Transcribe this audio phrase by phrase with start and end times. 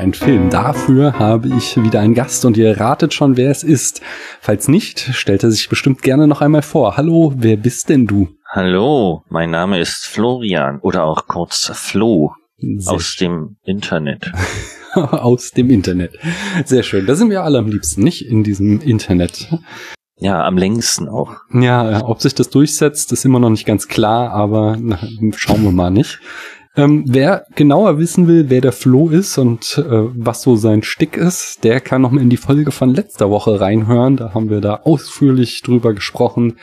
[0.00, 0.50] einen Film.
[0.50, 4.00] Dafür habe ich wieder einen Gast und ihr ratet schon, wer es ist.
[4.40, 6.96] Falls nicht, stellt er sich bestimmt gerne noch einmal vor.
[6.96, 8.28] Hallo, wer bist denn du?
[8.48, 14.32] Hallo, mein Name ist Florian oder auch kurz Flo Sehr aus dem Internet.
[14.94, 16.18] aus dem Internet.
[16.64, 17.06] Sehr schön.
[17.06, 19.48] Da sind wir alle am liebsten, nicht in diesem Internet.
[20.16, 21.36] Ja, am längsten auch.
[21.52, 24.98] Ja, ob sich das durchsetzt, ist immer noch nicht ganz klar, aber na,
[25.36, 26.20] schauen wir mal nicht.
[26.76, 29.82] Ähm, wer genauer wissen will, wer der Flo ist und äh,
[30.14, 33.60] was so sein Stick ist, der kann noch mal in die Folge von letzter Woche
[33.60, 34.16] reinhören.
[34.16, 36.58] Da haben wir da ausführlich drüber gesprochen,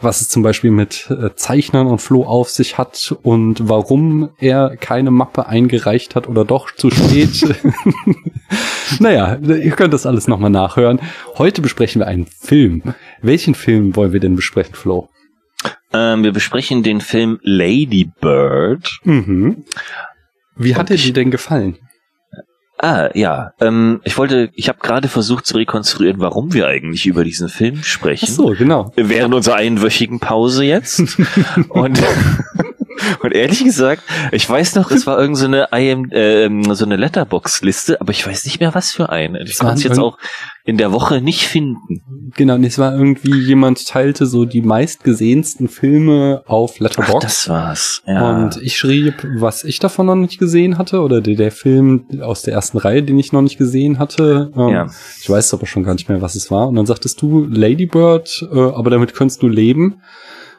[0.00, 4.76] was es zum Beispiel mit äh, Zeichnern und Flo auf sich hat und warum er
[4.76, 7.56] keine Mappe eingereicht hat oder doch zu spät.
[8.98, 10.98] naja, ihr könnt das alles nochmal nachhören.
[11.38, 12.94] Heute besprechen wir einen Film.
[13.20, 15.08] Welchen Film wollen wir denn besprechen, Flo?
[15.92, 18.98] Ähm, wir besprechen den Film Lady Bird.
[19.04, 19.64] Mhm.
[20.56, 21.78] Wie hat er dir denn gefallen?
[22.78, 23.52] Ah, ja.
[23.60, 27.80] Ähm, ich wollte, ich habe gerade versucht zu rekonstruieren, warum wir eigentlich über diesen Film
[27.84, 28.26] sprechen.
[28.28, 28.92] Ach so, genau.
[28.96, 30.98] während unserer einwöchigen Pause jetzt.
[31.68, 32.02] und,
[33.22, 36.96] und ehrlich gesagt, ich weiß noch, es war irgend so eine IM, ähm, so eine
[36.96, 39.42] Letterbox-Liste, aber ich weiß nicht mehr, was für eine.
[39.42, 40.18] Ich konnte es jetzt auch
[40.64, 42.30] in der Woche nicht finden.
[42.36, 47.24] Genau, und es war irgendwie, jemand teilte so die meistgesehensten Filme auf Ach, Letterboxd.
[47.24, 48.02] das war's.
[48.06, 48.36] Ja.
[48.36, 52.42] Und ich schrieb, was ich davon noch nicht gesehen hatte, oder der, der Film aus
[52.42, 54.52] der ersten Reihe, den ich noch nicht gesehen hatte.
[54.56, 54.86] Ähm, Ja.
[55.20, 56.68] Ich weiß aber schon gar nicht mehr, was es war.
[56.68, 60.00] Und dann sagtest du Ladybird, äh, aber damit könntest du leben.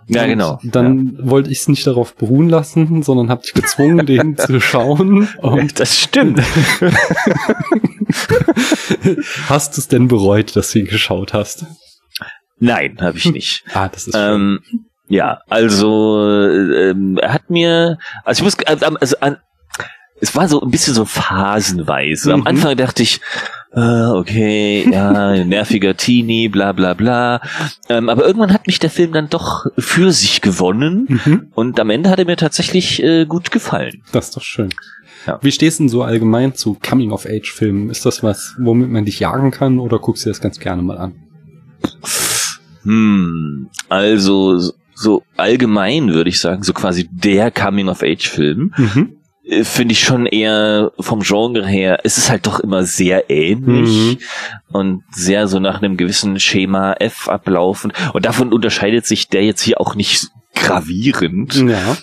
[0.08, 0.60] Ja, Und genau.
[0.64, 5.28] Dann wollte ich es nicht darauf beruhen lassen, sondern habe dich gezwungen, den zu schauen.
[5.42, 6.42] Und das stimmt.
[9.48, 11.66] hast du es denn bereut, dass du ihn geschaut hast?
[12.60, 13.64] Nein, habe ich nicht.
[13.74, 14.36] Ah, das ist schön.
[14.36, 14.60] ähm,
[15.10, 19.38] ja, also ähm, er hat mir, also ich muss, äh, also an,
[20.24, 22.34] es war so ein bisschen so phasenweise.
[22.34, 22.48] Am Mhm.
[22.48, 23.20] Anfang dachte ich,
[23.76, 27.42] äh, okay, ja, nerviger Teenie, bla bla bla.
[27.90, 31.48] Ähm, aber irgendwann hat mich der Film dann doch für sich gewonnen Mhm.
[31.54, 34.02] und am Ende hat er mir tatsächlich äh, gut gefallen.
[34.14, 34.70] Das ist doch schön.
[35.28, 35.40] Ja.
[35.42, 37.90] Wie stehst du denn so allgemein zu Coming-of-Age-Filmen?
[37.90, 40.82] Ist das was, womit man dich jagen kann oder guckst du dir das ganz gerne
[40.82, 41.14] mal an?
[42.84, 44.60] Hm, also
[44.96, 48.74] so allgemein würde ich sagen, so quasi der Coming-of-Age-Film.
[48.78, 49.16] Mhm.
[49.64, 54.20] Finde ich schon eher vom Genre her, es ist halt doch immer sehr ähnlich
[54.72, 57.92] und sehr so nach einem gewissen Schema F ablaufen.
[58.14, 61.56] Und davon unterscheidet sich der jetzt hier auch nicht gravierend.
[61.56, 61.98] Ja.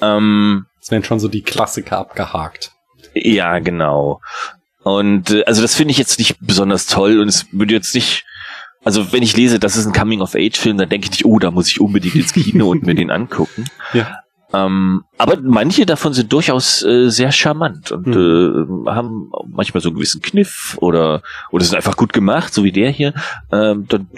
[0.00, 2.72] Ähm, Es werden schon so die Klassiker abgehakt.
[3.14, 4.20] ja, genau.
[4.82, 8.24] Und äh, also das finde ich jetzt nicht besonders toll und es würde jetzt nicht,
[8.84, 11.68] also wenn ich lese, das ist ein Coming-of-Age-Film, dann denke ich nicht, oh, da muss
[11.68, 13.66] ich unbedingt ins Kino und mir den angucken.
[13.92, 14.20] Ja.
[14.54, 19.96] Ähm, aber manche davon sind durchaus äh, sehr charmant und äh, haben manchmal so einen
[19.96, 23.12] gewissen Kniff oder oder sind einfach gut gemacht, so wie der hier.
[23.52, 24.08] Ähm, dann,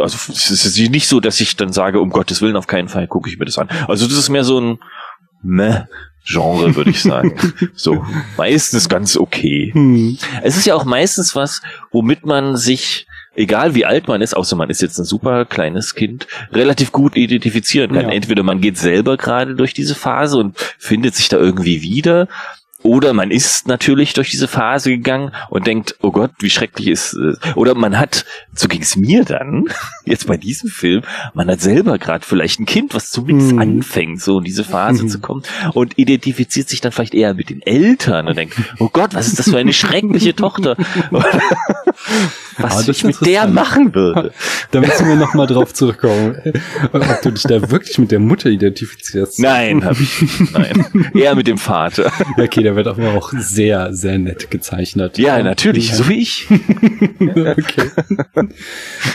[0.00, 3.06] also es ist nicht so, dass ich dann sage, um Gottes Willen, auf keinen Fall
[3.06, 3.68] gucke ich mir das an.
[3.86, 4.78] Also das ist mehr so ein
[5.42, 5.84] meh
[6.26, 7.36] Genre, würde ich sagen.
[7.74, 8.04] so
[8.36, 9.70] meistens ganz okay.
[9.72, 10.18] Hm.
[10.42, 14.56] Es ist ja auch meistens was, womit man sich, egal wie alt man ist, außer
[14.56, 18.06] man ist jetzt ein super kleines Kind, relativ gut identifizieren kann.
[18.08, 18.12] Ja.
[18.14, 22.28] Entweder man geht selber gerade durch diese Phase und findet sich da irgendwie wieder,
[22.82, 27.14] oder man ist natürlich durch diese Phase gegangen und denkt, oh Gott, wie schrecklich ist
[27.14, 27.38] es.
[27.56, 28.24] Oder man hat,
[28.54, 29.64] so ging es mir dann,
[30.04, 31.02] jetzt bei diesem Film,
[31.34, 33.58] man hat selber gerade vielleicht ein Kind, was zumindest Mhm.
[33.58, 35.08] anfängt, so in diese Phase Mhm.
[35.08, 35.42] zu kommen
[35.72, 39.40] und identifiziert sich dann vielleicht eher mit den Eltern und denkt, oh Gott, was ist
[39.40, 40.76] das für eine schreckliche Tochter?
[42.58, 44.32] Ah, was das ich mit der machen würde.
[44.72, 46.36] Da müssen wir nochmal drauf zurückkommen,
[46.92, 49.38] ob du dich da wirklich mit der Mutter identifizierst.
[49.38, 50.24] Nein, hab ich.
[50.52, 51.10] Nein.
[51.14, 52.10] Eher mit dem Vater.
[52.38, 55.18] Okay, der wird aber auch sehr, sehr nett gezeichnet.
[55.18, 56.46] Ja, natürlich, so wie ich.
[57.20, 57.90] okay.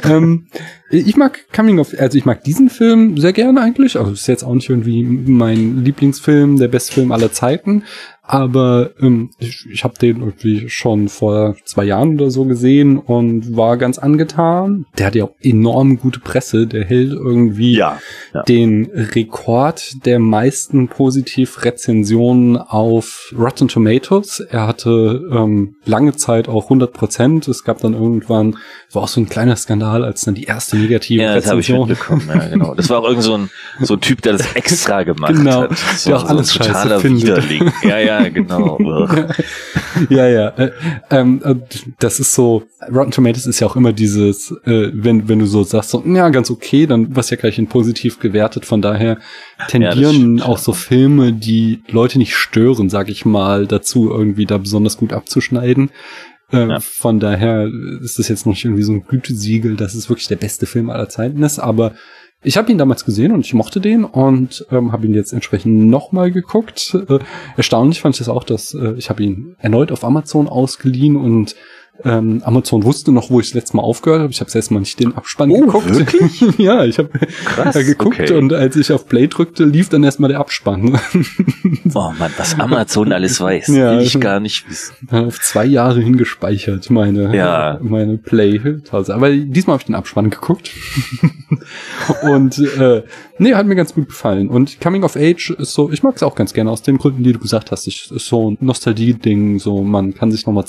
[0.03, 0.47] ähm,
[0.89, 3.97] ich mag Coming of, also ich mag diesen Film sehr gerne eigentlich.
[3.97, 7.83] Also ist jetzt auch nicht irgendwie mein Lieblingsfilm, der beste Film aller Zeiten.
[8.31, 13.55] Aber ähm, ich, ich habe den irgendwie schon vor zwei Jahren oder so gesehen und
[13.57, 14.85] war ganz angetan.
[14.97, 16.65] Der hat ja auch enorm gute Presse.
[16.65, 17.99] Der hält irgendwie Ja.
[18.33, 18.43] ja.
[18.43, 24.39] den Rekord der meisten Positiv-Rezensionen auf Rotten Tomatoes.
[24.39, 27.47] Er hatte ähm, lange Zeit auch 100 Prozent.
[27.47, 28.57] Es gab dann irgendwann,
[28.93, 31.67] war auch so ein kleiner Skandal, als dann die erste negative Ja, das habe ich
[31.69, 31.89] Rezension.
[31.89, 32.29] mitbekommen.
[32.33, 32.75] Ja, genau.
[32.75, 33.49] Das war auch irgend so ein,
[33.81, 35.77] so ein Typ, der das extra gemacht Genau, hat.
[35.97, 37.23] So, der auch alles so ein scheiße findet.
[37.49, 37.71] Widerling.
[37.83, 38.77] Ja, ja, ja, genau.
[40.09, 40.49] ja, ja.
[40.49, 40.71] Äh,
[41.09, 41.55] ähm, äh,
[41.99, 42.63] das ist so,
[42.93, 46.29] Rotten Tomatoes ist ja auch immer dieses, äh, wenn, wenn du so sagst, so, ja,
[46.29, 48.65] ganz okay, dann was ja gleich in positiv gewertet.
[48.65, 49.17] Von daher
[49.67, 54.57] tendieren ja, auch so Filme, die Leute nicht stören, sag ich mal, dazu irgendwie da
[54.57, 55.91] besonders gut abzuschneiden.
[56.51, 56.79] Äh, ja.
[56.79, 57.69] Von daher
[58.01, 60.89] ist das jetzt noch nicht irgendwie so ein Gütesiegel, dass es wirklich der beste Film
[60.89, 61.93] aller Zeiten ist, aber
[62.43, 65.87] ich habe ihn damals gesehen und ich mochte den und ähm, habe ihn jetzt entsprechend
[65.87, 66.97] nochmal geguckt.
[67.07, 67.19] Äh,
[67.55, 71.15] erstaunlich fand ich es das auch, dass äh, ich habe ihn erneut auf Amazon ausgeliehen
[71.15, 71.55] und
[72.03, 74.31] ähm, Amazon wusste noch, wo ich das letzte Mal aufgehört habe.
[74.31, 75.93] Ich habe selbst mal nicht den Abspann oh, geguckt.
[75.93, 76.41] Wirklich?
[76.57, 77.09] ja, ich habe
[77.73, 78.33] äh, geguckt okay.
[78.33, 80.99] und als ich auf Play drückte, lief dann erstmal der Abspann.
[81.93, 84.95] oh man, was Amazon alles weiß, ja, will ich gar nicht wissen.
[85.11, 87.79] Auf zwei Jahre hingespeichert, meine, ja.
[87.81, 88.59] meine Play.
[88.91, 90.71] Aber diesmal habe ich den Abspann geguckt.
[92.23, 93.03] und äh,
[93.37, 94.49] nee, hat mir ganz gut gefallen.
[94.49, 97.23] Und Coming of Age ist so, ich mag es auch ganz gerne aus den Gründen,
[97.23, 97.87] die du gesagt hast.
[97.87, 100.65] Ich, ist so ein Nostalgie-Ding, so man kann sich nochmal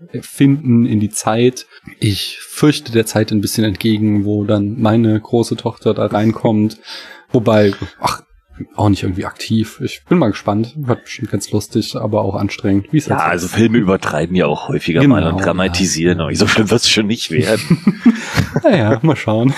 [0.00, 1.66] zurückfinden in die Zeit.
[1.98, 6.78] Ich fürchte der Zeit ein bisschen entgegen, wo dann meine große Tochter da reinkommt.
[7.32, 8.22] Wobei, ach,
[8.74, 9.80] auch nicht irgendwie aktiv.
[9.82, 10.74] Ich bin mal gespannt.
[10.76, 12.88] Wird bestimmt ganz lustig, aber auch anstrengend.
[12.92, 16.18] Wie ja, halt also Filme übertreiben ja auch häufiger genau, mal und dramatisieren.
[16.18, 16.34] Ja.
[16.34, 18.00] So schlimm wird es schon nicht werden.
[18.62, 19.54] naja, mal schauen.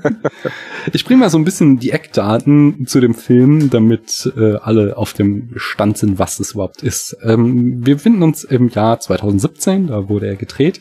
[0.92, 5.12] ich bringe mal so ein bisschen die Eckdaten zu dem Film, damit äh, alle auf
[5.12, 7.16] dem Stand sind, was es überhaupt ist.
[7.22, 10.80] Ähm, wir befinden uns im Jahr 2017, da wurde er gedreht.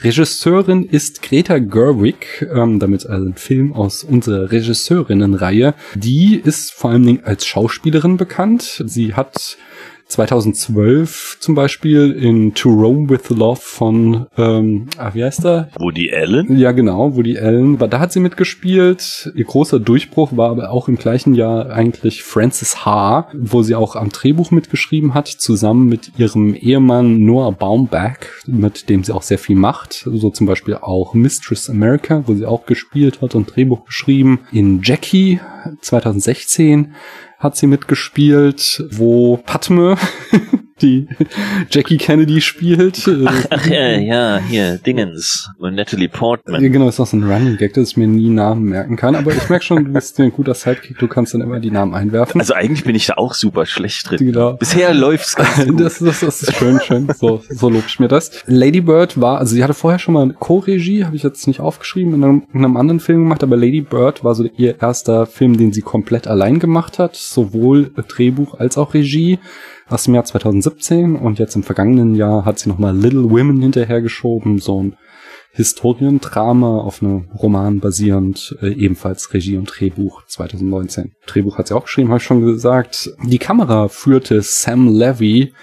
[0.00, 5.74] Regisseurin ist Greta Gerwig, ähm, damit also ein Film aus unserer Regisseurinnenreihe.
[5.94, 8.82] Die ist vor allen Dingen als Schauspielerin bekannt.
[8.84, 9.56] Sie hat
[10.08, 15.70] 2012 zum Beispiel in To Rome with Love von, ähm, ach, wie heißt er?
[15.78, 16.56] Woody Allen?
[16.58, 17.78] Ja, genau, Woody Allen.
[17.78, 19.32] Da hat sie mitgespielt.
[19.34, 23.96] Ihr großer Durchbruch war aber auch im gleichen Jahr eigentlich Frances Ha, wo sie auch
[23.96, 29.38] am Drehbuch mitgeschrieben hat, zusammen mit ihrem Ehemann Noah Baumbach, mit dem sie auch sehr
[29.38, 30.06] viel macht.
[30.10, 34.40] So zum Beispiel auch Mistress America, wo sie auch gespielt hat und Drehbuch geschrieben.
[34.52, 35.40] In Jackie
[35.80, 36.94] 2016
[37.44, 39.96] hat sie mitgespielt, wo Padme
[40.84, 41.08] die
[41.70, 43.08] Jackie Kennedy spielt.
[43.24, 46.62] Ach, ach ja, ja, hier, Dingens, Natalie Portman.
[46.62, 49.16] Ja, genau, ist noch so ein Running Gag, dass ich mir nie Namen merken kann,
[49.16, 51.94] aber ich merke schon, du bist ein guter Sidekick, du kannst dann immer die Namen
[51.94, 52.40] einwerfen.
[52.40, 54.18] Also eigentlich bin ich da auch super schlecht drin.
[54.18, 54.52] Genau.
[54.54, 55.80] Bisher läuft's ganz gut.
[55.80, 58.42] Das, das, das ist schön, schön, so, so lob ich mir das.
[58.46, 62.14] Lady Bird war, also sie hatte vorher schon mal Co-Regie, habe ich jetzt nicht aufgeschrieben,
[62.14, 65.56] in einem, in einem anderen Film gemacht, aber Lady Bird war so ihr erster Film,
[65.56, 69.38] den sie komplett allein gemacht hat, sowohl Drehbuch als auch Regie
[69.88, 74.58] aus dem Jahr 2017 und jetzt im vergangenen Jahr hat sie nochmal Little Women hinterhergeschoben,
[74.58, 74.96] so ein
[75.54, 81.12] Historiendrama auf einem Roman basierend, äh, ebenfalls Regie und Drehbuch 2019.
[81.26, 83.10] Drehbuch hat sie auch geschrieben, habe ich schon gesagt.
[83.22, 85.54] Die Kamera führte Sam Levy,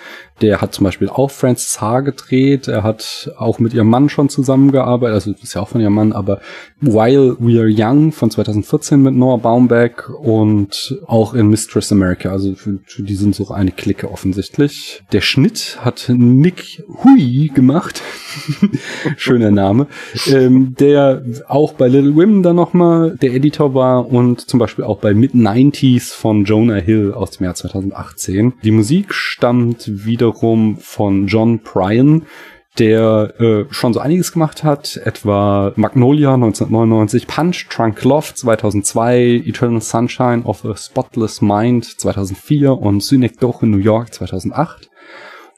[0.41, 2.67] der hat zum Beispiel auch Francis Ha gedreht.
[2.67, 5.13] Er hat auch mit ihrem Mann schon zusammengearbeitet.
[5.13, 6.41] Also ist ja auch von ihrem Mann, aber
[6.81, 12.31] While We Are Young von 2014 mit Noah Baumbach und auch in Mistress America.
[12.31, 15.03] Also für die sind so eine Clique offensichtlich.
[15.11, 18.01] Der Schnitt hat Nick Hui gemacht.
[19.17, 19.87] Schöner Name.
[20.27, 24.99] Ähm, der auch bei Little Women dann nochmal der Editor war und zum Beispiel auch
[24.99, 28.53] bei Mid-90s von Jonah Hill aus dem Jahr 2018.
[28.63, 32.27] Die Musik stammt wieder wiederum von John Pryan,
[32.77, 39.81] der äh, schon so einiges gemacht hat, etwa Magnolia 1999, Punch Trunk Love 2002, Eternal
[39.81, 44.89] Sunshine of a Spotless Mind 2004 und Synecdoche New York 2008.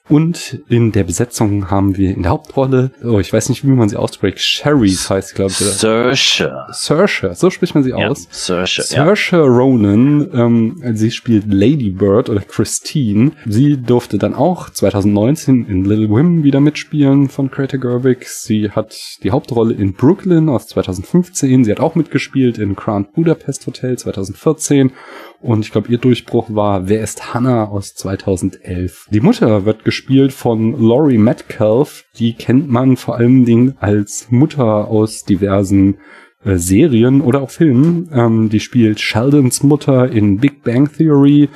[0.10, 3.88] Und in der Besetzung haben wir in der Hauptrolle, oh, ich weiß nicht, wie man
[3.88, 5.58] sie ausspricht, Sherry's heißt, glaube ich.
[5.58, 6.66] Saoirse.
[6.72, 8.28] Saoirse, so spricht man sie ja, aus.
[8.30, 9.44] Saoirse, Saoirse ja.
[9.44, 13.32] Ronan, ähm, sie spielt Lady Bird oder Christine.
[13.46, 18.28] Sie durfte dann auch 2019 in Little Women wieder mitspielen von Greta Gerwig.
[18.28, 21.64] Sie hat die Hauptrolle in Brooklyn aus 2015.
[21.64, 24.92] Sie hat auch mitgespielt in Grand Budapest Hotel 2014
[25.40, 29.08] und ich glaube, ihr Durchbruch war Wer ist Hannah aus 2011.
[29.12, 29.93] Die Mutter wird gespielt
[30.32, 32.06] von Laurie Metcalf.
[32.18, 35.98] Die kennt man vor allen Dingen als Mutter aus diversen
[36.44, 38.10] äh, Serien oder auch Filmen.
[38.14, 41.50] Ähm, die spielt Sheldons Mutter in Big Bang Theory.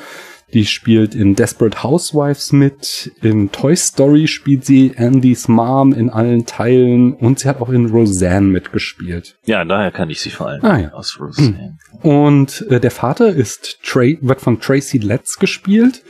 [0.54, 3.12] Die spielt in Desperate Housewives mit.
[3.22, 7.88] In Toy Story spielt sie Andys Mom in allen Teilen und sie hat auch in
[7.88, 9.36] Roseanne mitgespielt.
[9.46, 10.94] Ja, daher kann ich sie vor allem ah, ja.
[10.94, 11.78] aus Roseanne.
[12.02, 16.02] Und äh, der Vater ist Tra wird von Tracy Letts gespielt.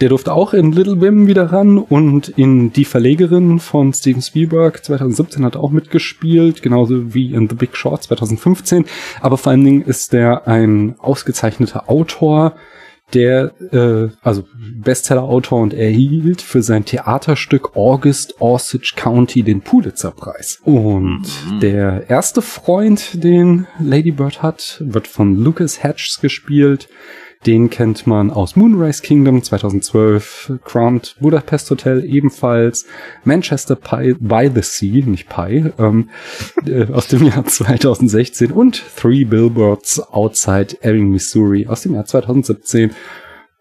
[0.00, 4.84] Der durfte auch in Little Women wieder ran und in Die Verlegerin von Steven Spielberg
[4.84, 8.86] 2017 hat er auch mitgespielt, genauso wie in The Big Short 2015.
[9.20, 12.56] Aber vor allen Dingen ist der ein ausgezeichneter Autor,
[13.12, 20.60] der, äh, also Bestseller-Autor und erhielt für sein Theaterstück August Osage County den Pulitzer-Preis.
[20.64, 21.60] Und mhm.
[21.60, 26.88] der erste Freund, den Lady Bird hat, wird von Lucas Hatches gespielt.
[27.46, 32.86] Den kennt man aus Moonrise Kingdom 2012, Crowned Budapest Hotel ebenfalls,
[33.24, 36.08] Manchester Pie by the Sea, nicht Pie, ähm,
[36.66, 42.92] äh, aus dem Jahr 2016 und Three Billboards Outside Ebbing, Missouri aus dem Jahr 2017.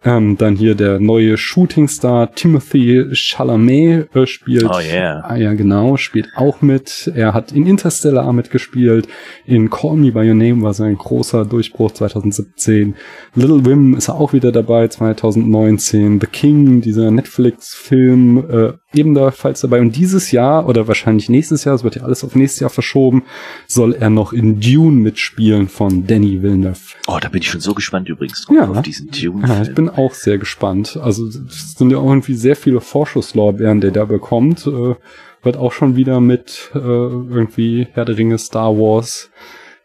[0.05, 4.65] Ähm, dann hier der neue Shootingstar Timothy Chalamet äh, spielt.
[4.65, 5.23] Oh yeah.
[5.25, 7.11] Ah ja, genau, spielt auch mit.
[7.15, 9.07] Er hat in Interstellar mitgespielt.
[9.45, 12.95] In Call Me By Your Name war sein großer Durchbruch 2017.
[13.35, 16.19] Little Wim ist auch wieder dabei 2019.
[16.19, 19.79] The King, dieser Netflix-Film, äh, ebenfalls dabei.
[19.79, 23.23] Und dieses Jahr oder wahrscheinlich nächstes Jahr, es wird ja alles auf nächstes Jahr verschoben,
[23.67, 26.79] soll er noch in Dune mitspielen von Danny Villeneuve.
[27.07, 28.69] Oh, da bin ich schon so gespannt übrigens ja.
[28.69, 29.47] auf diesen Dune.
[29.47, 30.97] Ja, ich bin auch sehr gespannt.
[31.01, 34.67] Also es sind ja irgendwie sehr viele Vorschusslorbeeren, der da bekommt.
[34.67, 34.95] Äh,
[35.43, 39.29] wird auch schon wieder mit äh, irgendwie Herr der Ringe, Star Wars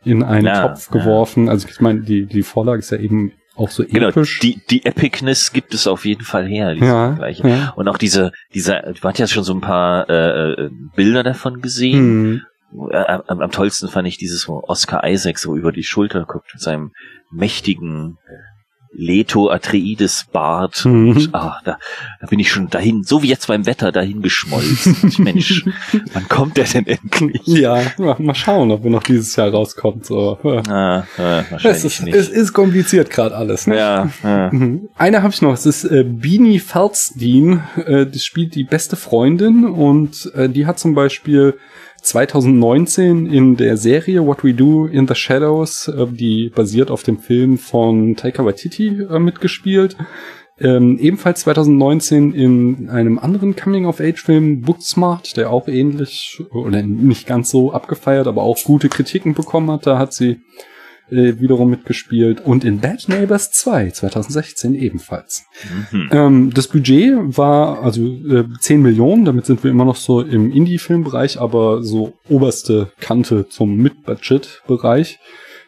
[0.05, 1.47] in einen ja, Topf geworfen.
[1.47, 1.53] Ja.
[1.53, 4.39] Also ich meine, die, die Vorlage ist ja eben auch so genau, episch.
[4.39, 7.73] Die, die Epicness gibt es auf jeden Fall her, diese ja, ja.
[7.75, 11.61] Und auch diese, dieser, du hast ja schon so ein paar äh, äh Bilder davon
[11.61, 12.43] gesehen.
[12.71, 12.91] Hm.
[12.93, 12.97] Äh,
[13.27, 16.63] am, am, tollsten fand ich dieses, wo Oscar Isaac so über die Schulter guckt mit
[16.63, 16.93] seinem
[17.31, 18.19] mächtigen
[18.93, 20.85] Leto Atreides Bart.
[20.85, 21.11] Mhm.
[21.11, 21.79] Und, ah, da,
[22.21, 25.15] da bin ich schon dahin, so wie jetzt beim Wetter, dahin geschmolzen.
[25.19, 25.65] Mensch,
[26.13, 27.43] wann kommt der denn endlich?
[27.47, 30.07] Ja, mal schauen, ob er noch dieses Jahr rauskommt.
[30.07, 30.39] So.
[30.43, 32.17] Ah, ah, wahrscheinlich es, ist, nicht.
[32.17, 33.67] es ist kompliziert gerade alles.
[33.67, 33.77] Ne?
[33.77, 34.51] Ja, ja.
[34.53, 34.89] Mhm.
[34.97, 39.65] Eine habe ich noch, es ist äh, Beanie Feldstein, äh, die spielt die beste Freundin
[39.65, 41.59] und äh, die hat zum Beispiel
[42.03, 47.19] 2019 in der Serie What We Do in the Shadows, äh, die basiert auf dem
[47.19, 49.97] Film von Taika Waititi äh, mitgespielt.
[50.61, 57.73] Ähm, ebenfalls 2019 in einem anderen Coming-of-Age-Film Booksmart, der auch ähnlich oder nicht ganz so
[57.73, 59.87] abgefeiert, aber auch gute Kritiken bekommen hat.
[59.87, 60.41] Da hat sie
[61.11, 65.45] äh, wiederum mitgespielt und in Bad Neighbors 2 2016 ebenfalls.
[65.91, 66.09] Mhm.
[66.13, 70.53] Ähm, das Budget war also äh, 10 Millionen, damit sind wir immer noch so im
[70.53, 75.19] Indie-Filmbereich, aber so oberste Kante zum Mid-Budget-Bereich.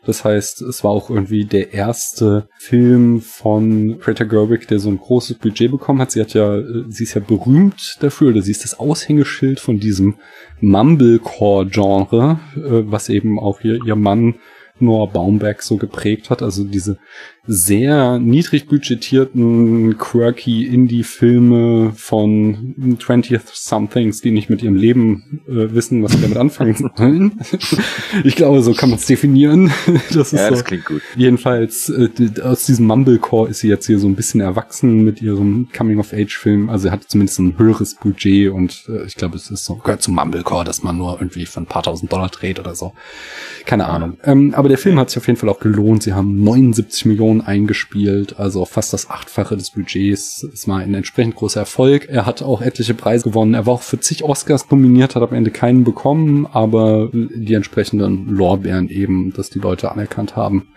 [0.05, 4.99] Das heißt, es war auch irgendwie der erste Film von Greta Gerwig, der so ein
[4.99, 6.11] großes Budget bekommen hat.
[6.11, 9.79] Sie hat ja, äh, sie ist ja berühmt dafür, oder sie ist das Aushängeschild von
[9.79, 10.17] diesem
[10.61, 14.37] Mumblecore-Genre, äh, was eben auch hier ihr Mann
[14.81, 16.43] Noah Baumberg so geprägt hat.
[16.43, 16.99] Also diese
[17.47, 26.03] sehr niedrig budgetierten, quirky Indie-Filme von 20th Somethings, die nicht mit ihrem Leben äh, wissen,
[26.03, 27.41] was sie damit anfangen sollen.
[28.25, 29.73] ich glaube, so kann man es definieren.
[30.13, 30.55] das ist ja, so.
[30.55, 31.03] das klingt gut.
[31.17, 32.09] Jedenfalls, äh,
[32.43, 36.69] aus diesem Mumblecore ist sie jetzt hier so ein bisschen erwachsen mit ihrem Coming-of-Age-Film.
[36.69, 40.03] Also er hat zumindest ein höheres Budget und äh, ich glaube, es ist so, gehört
[40.03, 42.93] zum Mumblecore, dass man nur irgendwie für ein paar tausend Dollar dreht oder so.
[43.65, 44.19] Keine Ahnung.
[44.25, 46.03] Ähm, aber der Film hat sich auf jeden Fall auch gelohnt.
[46.03, 50.43] Sie haben 79 Millionen eingespielt, also fast das Achtfache des Budgets.
[50.43, 52.09] Es war ein entsprechend großer Erfolg.
[52.09, 53.55] Er hat auch etliche Preise gewonnen.
[53.55, 58.27] Er war auch für zig Oscars nominiert, hat am Ende keinen bekommen, aber die entsprechenden
[58.29, 60.69] Lorbeeren eben, dass die Leute anerkannt haben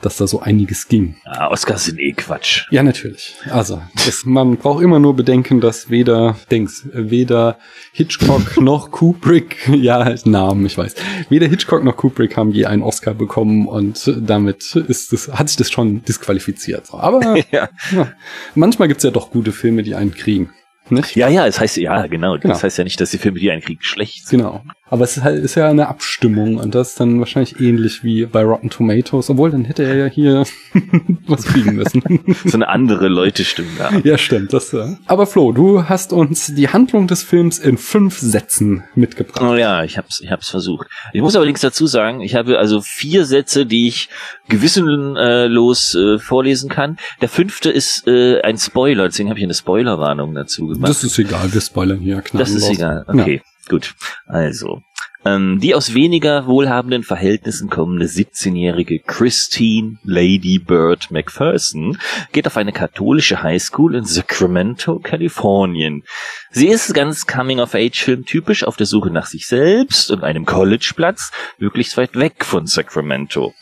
[0.00, 1.16] dass da so einiges ging.
[1.26, 2.66] Ja, Oscars sind eh Quatsch.
[2.70, 3.34] Ja, natürlich.
[3.50, 7.58] Also, es, man braucht immer nur bedenken, dass weder, denkst, weder
[7.92, 10.94] Hitchcock noch Kubrick, ja, Namen, ich weiß,
[11.30, 15.56] weder Hitchcock noch Kubrick haben je einen Oscar bekommen und damit ist das, hat sich
[15.56, 16.84] das schon disqualifiziert.
[16.92, 17.68] Aber ja.
[17.90, 18.12] ja
[18.54, 20.52] manchmal gibt's ja doch gute Filme, die einen kriegen.
[20.90, 21.16] Nicht?
[21.16, 22.38] Ja, ja, es heißt, ja, genau.
[22.38, 22.54] genau.
[22.54, 24.40] Das heißt ja nicht, dass die Filme, die einen kriegen, schlecht sind.
[24.40, 24.62] Genau.
[24.90, 28.26] Aber es ist halt, ist ja eine Abstimmung und das ist dann wahrscheinlich ähnlich wie
[28.26, 30.44] bei Rotten Tomatoes, obwohl dann hätte er ja hier
[31.26, 32.02] was kriegen müssen.
[32.44, 33.90] so eine andere Leute stimmen da.
[34.04, 34.52] Ja, stimmt.
[34.52, 34.96] Das, ja.
[35.06, 39.42] Aber Flo, du hast uns die Handlung des Films in fünf Sätzen mitgebracht.
[39.42, 40.88] Oh ja, ich hab's, ich hab's versucht.
[41.12, 44.08] Ich muss allerdings dazu sagen, ich habe also vier Sätze, die ich
[44.48, 46.98] gewissenlos äh, vorlesen kann.
[47.20, 50.90] Der fünfte ist äh, ein Spoiler, deswegen habe ich eine Spoilerwarnung dazu gemacht.
[50.90, 52.22] Das ist egal, wir spoilern hier.
[52.32, 53.36] Das ist egal, okay.
[53.36, 53.57] Ja.
[53.68, 53.94] Gut,
[54.26, 54.82] also.
[55.24, 61.98] Ähm, die aus weniger wohlhabenden Verhältnissen kommende 17-jährige Christine Lady Bird McPherson
[62.32, 66.04] geht auf eine katholische Highschool in Sacramento, Kalifornien.
[66.50, 71.96] Sie ist ganz Coming-of-Age-Film typisch auf der Suche nach sich selbst und einem Collegeplatz, möglichst
[71.96, 73.52] weit weg von Sacramento.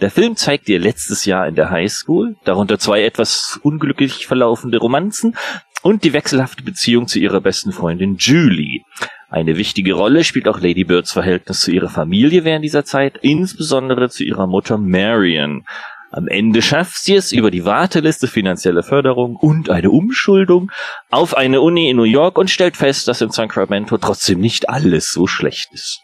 [0.00, 5.36] Der Film zeigt ihr letztes Jahr in der Highschool, darunter zwei etwas unglücklich verlaufende Romanzen
[5.82, 8.82] und die wechselhafte Beziehung zu ihrer besten Freundin Julie.
[9.28, 14.08] Eine wichtige Rolle spielt auch Lady Birds Verhältnis zu ihrer Familie während dieser Zeit, insbesondere
[14.08, 15.64] zu ihrer Mutter Marion.
[16.12, 20.70] Am Ende schafft sie es über die Warteliste finanzielle Förderung und eine Umschuldung
[21.10, 25.10] auf eine Uni in New York und stellt fest, dass in Sacramento trotzdem nicht alles
[25.10, 26.00] so schlecht ist.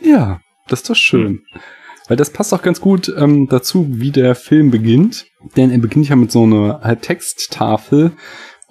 [0.00, 1.42] Ja, das ist doch schön.
[2.08, 5.26] Weil das passt auch ganz gut ähm, dazu, wie der Film beginnt.
[5.56, 8.12] Denn er beginnt ja mit so einer Texttafel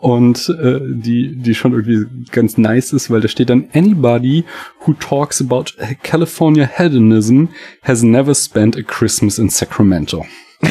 [0.02, 4.44] und äh, die die schon irgendwie ganz nice ist, weil da steht dann anybody
[4.86, 5.66] who talks about
[6.04, 7.46] California hedonism
[7.84, 10.26] has never spent a Christmas in Sacramento.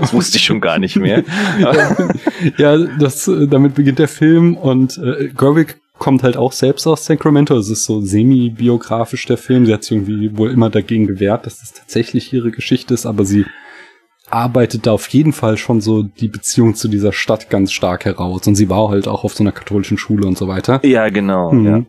[0.00, 1.24] das wusste ich schon gar nicht mehr.
[2.56, 7.56] ja, das damit beginnt der Film und äh, Gerwig kommt halt auch selbst aus Sacramento.
[7.56, 9.66] Es ist so semi-biografisch der Film.
[9.66, 13.24] Sie hat sich irgendwie wohl immer dagegen gewehrt, dass das tatsächlich ihre Geschichte ist, aber
[13.24, 13.44] sie
[14.32, 18.46] arbeitet da auf jeden Fall schon so die Beziehung zu dieser Stadt ganz stark heraus.
[18.46, 20.80] Und sie war halt auch auf so einer katholischen Schule und so weiter.
[20.84, 21.52] Ja, genau.
[21.52, 21.66] Mhm.
[21.66, 21.84] Ja.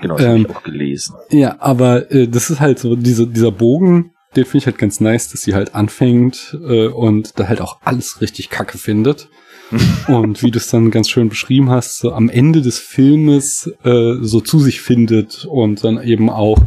[0.00, 1.14] Genau, das ähm, habe ich auch gelesen.
[1.30, 5.00] Ja, aber äh, das ist halt so diese, dieser Bogen, den finde ich halt ganz
[5.00, 9.28] nice, dass sie halt anfängt äh, und da halt auch alles richtig kacke findet.
[10.08, 14.16] und wie du es dann ganz schön beschrieben hast, so am Ende des Filmes äh,
[14.20, 16.58] so zu sich findet und dann eben auch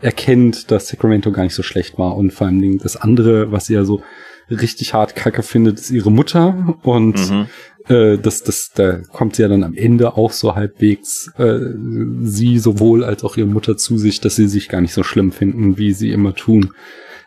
[0.00, 3.66] erkennt, dass Sacramento gar nicht so schlecht war und vor allen Dingen das andere, was
[3.66, 4.02] sie ja so
[4.60, 7.46] richtig hart kacke findet, ist ihre Mutter und mhm.
[7.88, 11.58] äh, das, das, da kommt sie ja dann am Ende auch so halbwegs äh,
[12.22, 15.32] sie sowohl als auch ihre Mutter zu sich, dass sie sich gar nicht so schlimm
[15.32, 16.72] finden, wie sie immer tun.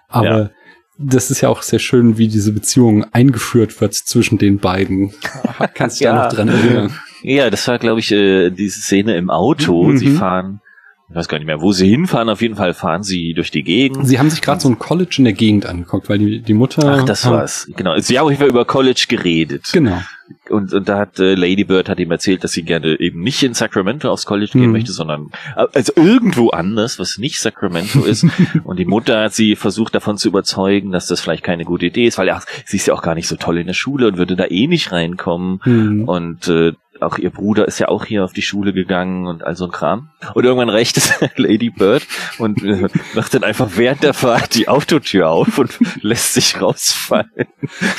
[0.08, 0.52] Aber ja.
[0.98, 5.14] das ist ja auch sehr schön, wie diese Beziehung eingeführt wird zwischen den beiden.
[5.74, 6.16] Kannst du ja.
[6.16, 6.94] da noch dran erinnern?
[7.22, 9.84] Ja, das war, glaube ich, äh, diese Szene im Auto.
[9.84, 9.98] Mhm.
[9.98, 10.62] Sie fahren
[11.08, 12.30] ich weiß gar nicht mehr, wo sie hinfahren.
[12.30, 14.08] Auf jeden Fall fahren sie durch die Gegend.
[14.08, 17.00] Sie haben sich gerade so ein College in der Gegend angeguckt, weil die, die Mutter.
[17.00, 17.70] Ach, das war's.
[17.76, 17.98] Genau.
[18.00, 19.70] Sie haben über College geredet.
[19.72, 20.02] Genau.
[20.50, 23.44] Und, und da hat äh, Lady Bird hat ihm erzählt, dass sie gerne eben nicht
[23.44, 24.72] in Sacramento aufs College gehen mhm.
[24.72, 28.26] möchte, sondern äh, also irgendwo anders, was nicht Sacramento ist.
[28.64, 32.08] und die Mutter hat sie versucht davon zu überzeugen, dass das vielleicht keine gute Idee
[32.08, 34.18] ist, weil ach, sie ist ja auch gar nicht so toll in der Schule und
[34.18, 35.62] würde da eh nicht reinkommen.
[35.64, 36.04] Mhm.
[36.08, 39.56] Und äh, auch ihr Bruder ist ja auch hier auf die Schule gegangen und all
[39.56, 40.10] so ein Kram.
[40.34, 42.06] Und irgendwann reicht es Lady Bird
[42.38, 47.30] und äh, macht dann einfach während der Fahrt die Autotür auf und lässt sich rausfallen.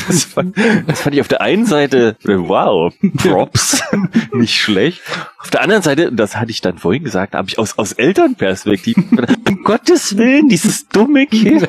[0.07, 0.57] Das fand,
[0.87, 3.83] das fand ich auf der einen Seite, äh, wow, Props,
[4.33, 5.03] nicht schlecht.
[5.41, 9.27] Auf der anderen Seite, das hatte ich dann vorhin gesagt, habe ich aus, aus Elternperspektive,
[9.49, 11.69] um Gottes Willen, dieses dumme Kind.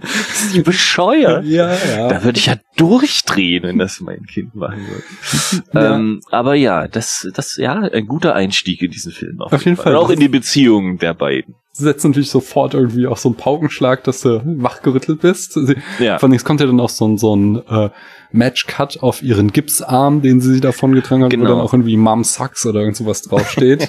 [0.00, 1.44] Das ist bescheuert.
[1.48, 2.08] Ja, ja.
[2.08, 5.64] Da würde ich ja durchdrehen, wenn das mein Kind machen würde.
[5.72, 5.96] Ja.
[5.96, 9.40] Ähm, aber ja, das, das, ja, ein guter Einstieg in diesen Film.
[9.40, 9.84] Auf, auf jeden Fall.
[9.84, 9.94] Fall.
[9.94, 14.04] Und auch in die Beziehungen der beiden setzt natürlich sofort irgendwie auch so einen Paukenschlag,
[14.04, 15.52] dass du wachgerüttelt bist.
[15.54, 16.18] Sie, ja.
[16.18, 17.90] Von nichts kommt ja dann auch so ein, so ein äh,
[18.30, 21.44] Match-Cut auf ihren Gipsarm, den sie davon getragen hat, genau.
[21.44, 23.88] wo dann auch irgendwie Mom Sucks oder irgend sowas draufsteht.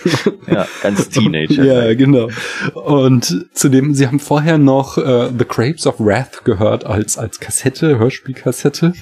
[0.46, 1.64] ja, ganz Teenager.
[1.64, 2.28] ja, genau.
[2.74, 7.98] Und zudem, sie haben vorher noch äh, The Grapes of Wrath gehört als, als Kassette,
[7.98, 8.92] Hörspielkassette.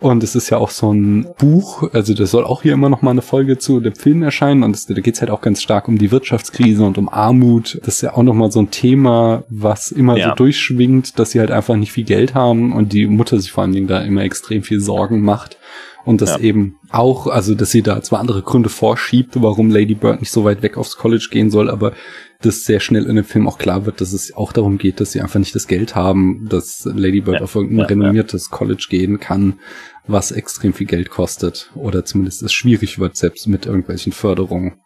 [0.00, 3.02] Und es ist ja auch so ein Buch, also das soll auch hier immer noch
[3.02, 4.62] mal eine Folge zu dem Film erscheinen.
[4.62, 7.78] Und es, da geht es halt auch ganz stark um die Wirtschaftskrise und um Armut.
[7.84, 10.30] Das ist ja auch noch mal so ein Thema, was immer ja.
[10.30, 13.62] so durchschwingt, dass sie halt einfach nicht viel Geld haben und die Mutter sich vor
[13.62, 15.58] allen Dingen da immer immer extrem viel Sorgen macht.
[16.04, 16.38] Und das ja.
[16.38, 20.44] eben auch, also dass sie da zwar andere Gründe vorschiebt, warum Lady Bird nicht so
[20.44, 21.92] weit weg aufs College gehen soll, aber
[22.40, 25.12] dass sehr schnell in dem Film auch klar wird, dass es auch darum geht, dass
[25.12, 28.86] sie einfach nicht das Geld haben, dass Lady Bird ja, auf irgendein ja, renommiertes College
[28.88, 29.58] gehen kann,
[30.06, 34.80] was extrem viel Geld kostet oder zumindest es schwierig wird, selbst mit irgendwelchen Förderungen.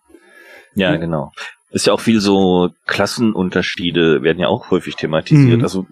[0.75, 1.31] Ja, genau
[1.73, 5.59] ist ja auch viel so Klassenunterschiede werden ja auch häufig thematisiert.
[5.59, 5.63] Mhm.
[5.63, 5.87] Also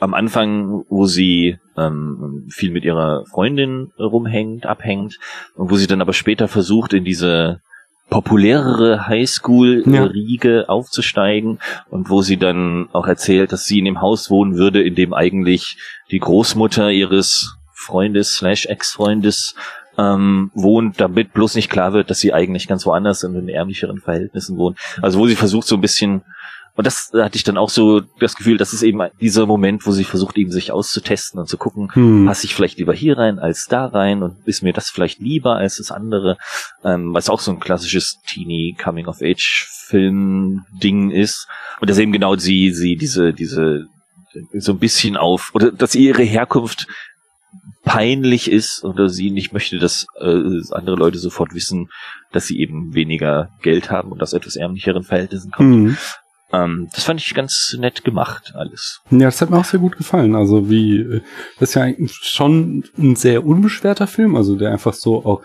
[0.00, 5.18] am Anfang, wo sie ähm, viel mit ihrer Freundin rumhängt, abhängt
[5.56, 7.60] und wo sie dann aber später versucht, in diese
[8.10, 10.68] populärere Highschool-Riege ja.
[10.68, 11.58] aufzusteigen
[11.90, 15.14] und wo sie dann auch erzählt, dass sie in dem Haus wohnen würde, in dem
[15.14, 15.76] eigentlich
[16.10, 19.54] die Großmutter ihres Freundes slash Ex-Freundes
[19.98, 24.00] ähm, wohnt, damit bloß nicht klar wird, dass sie eigentlich ganz woanders in den ärmlicheren
[24.00, 24.78] Verhältnissen wohnt.
[25.02, 26.22] Also wo sie versucht so ein bisschen,
[26.76, 29.92] und das hatte ich dann auch so das Gefühl, das ist eben dieser Moment, wo
[29.92, 32.26] sie versucht eben sich auszutesten und zu gucken, hm.
[32.26, 35.56] passe ich vielleicht lieber hier rein als da rein und ist mir das vielleicht lieber
[35.56, 36.36] als das andere,
[36.82, 41.46] ähm, was auch so ein klassisches Teenie Coming of Age Film Ding ist
[41.80, 43.86] und dass eben genau sie sie diese diese
[44.54, 46.88] so ein bisschen auf oder dass ihre Herkunft
[47.84, 51.90] peinlich ist oder sie nicht möchte, dass äh, andere Leute sofort wissen,
[52.32, 55.82] dass sie eben weniger Geld haben und aus etwas ärmlicheren Verhältnissen kommen.
[55.82, 55.96] Mhm.
[56.52, 59.00] Ähm, das fand ich ganz nett gemacht, alles.
[59.10, 60.34] Ja, das hat mir auch sehr gut gefallen.
[60.34, 61.20] Also wie, äh,
[61.58, 65.42] das ist ja schon ein sehr unbeschwerter Film, also der einfach so auch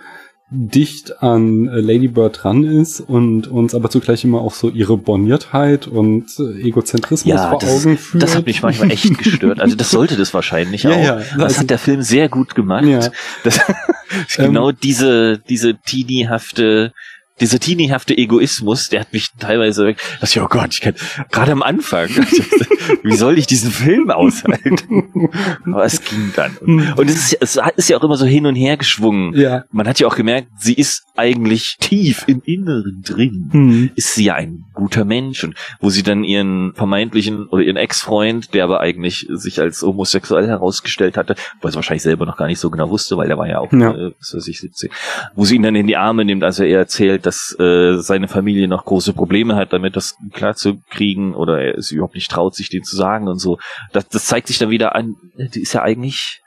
[0.52, 4.98] dicht an äh, Lady Bird dran ist und uns aber zugleich immer auch so ihre
[4.98, 8.24] Borniertheit und äh, Egozentrismus Ja, vor das, Augen führt.
[8.24, 9.60] das hat mich manchmal echt gestört.
[9.60, 11.04] Also das sollte das wahrscheinlich Ja, auch.
[11.04, 11.16] ja.
[11.18, 12.86] Das Also- hat der Film sehr gut gemacht.
[12.86, 13.00] Ja.
[13.44, 13.60] Das,
[14.38, 16.94] genau diese, diese teenie-hafte
[17.42, 20.94] dieser teenie-hafte Egoismus, der hat mich teilweise, dass ich, oh Gott, ich kann,
[21.32, 22.10] gerade am Anfang,
[23.04, 25.30] wie soll ich diesen Film aushalten?
[25.66, 26.58] Aber es ging dann.
[26.96, 29.34] Und, es, ist, es ist ja auch immer so hin und her geschwungen.
[29.38, 29.64] ja.
[29.72, 33.92] Man hat ja auch gemerkt, sie ist eigentlich tief im Inneren drin Hm.
[33.96, 38.54] ist sie ja ein guter Mensch und wo sie dann ihren vermeintlichen oder ihren Ex-Freund,
[38.54, 42.60] der aber eigentlich sich als homosexuell herausgestellt hatte, weil sie wahrscheinlich selber noch gar nicht
[42.60, 43.92] so genau wusste, weil der war ja auch, Ja.
[43.92, 44.90] äh, was weiß ich, 17,
[45.36, 48.68] wo sie ihn dann in die Arme nimmt, also er erzählt, dass äh, seine Familie
[48.68, 52.56] noch große Probleme hat, damit das klar zu kriegen oder er es überhaupt nicht traut,
[52.56, 53.60] sich den zu sagen und so.
[53.94, 56.42] Das, das zeigt sich dann wieder an, die ist ja eigentlich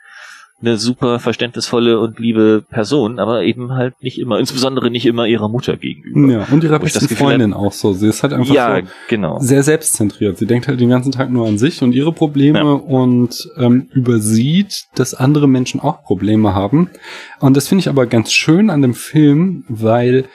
[0.61, 5.47] eine super verständnisvolle und liebe Person, aber eben halt nicht immer, insbesondere nicht immer ihrer
[5.47, 6.33] Mutter gegenüber.
[6.33, 7.93] Ja, und ihrer besten Freundin auch so.
[7.93, 9.39] Sie ist halt einfach ja, so genau.
[9.39, 10.37] sehr selbstzentriert.
[10.37, 12.65] Sie denkt halt den ganzen Tag nur an sich und ihre Probleme Ja.
[12.65, 16.89] und ähm, übersieht, dass andere Menschen auch Probleme haben.
[17.39, 20.25] Und das finde ich aber ganz schön an dem Film, weil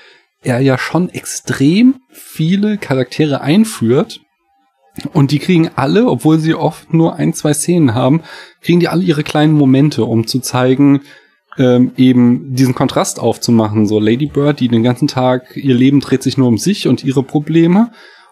[0.48, 4.20] er ja schon extrem viele Charaktere einführt.
[5.12, 8.22] Und die kriegen alle, obwohl sie oft nur ein, zwei Szenen haben,
[8.62, 11.02] kriegen die alle ihre kleinen Momente, um zu zeigen,
[11.56, 13.86] ähm, eben diesen Kontrast aufzumachen.
[13.86, 17.04] So Lady Bird, die den ganzen Tag, ihr Leben dreht sich nur um sich und
[17.04, 17.90] ihre Probleme.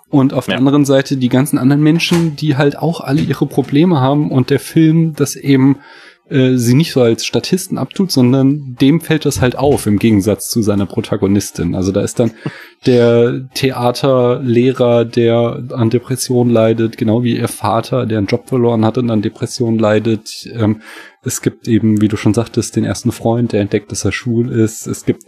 [0.08, 0.58] Und auf der Ja.
[0.58, 4.60] anderen Seite die ganzen anderen Menschen, die halt auch alle ihre Probleme haben und der
[4.60, 5.78] Film das eben
[6.28, 10.48] äh, sie nicht so als Statisten abtut, sondern dem fällt das halt auf, im Gegensatz
[10.48, 11.74] zu seiner Protagonistin.
[11.74, 12.32] Also da ist dann
[12.86, 18.98] der Theaterlehrer, der an Depression leidet, genau wie ihr Vater, der einen Job verloren hat
[18.98, 20.48] und an Depression leidet.
[20.52, 20.82] Ähm,
[21.26, 24.50] es gibt eben, wie du schon sagtest, den ersten Freund, der entdeckt, dass er schwul
[24.50, 24.86] ist.
[24.86, 25.24] Es gibt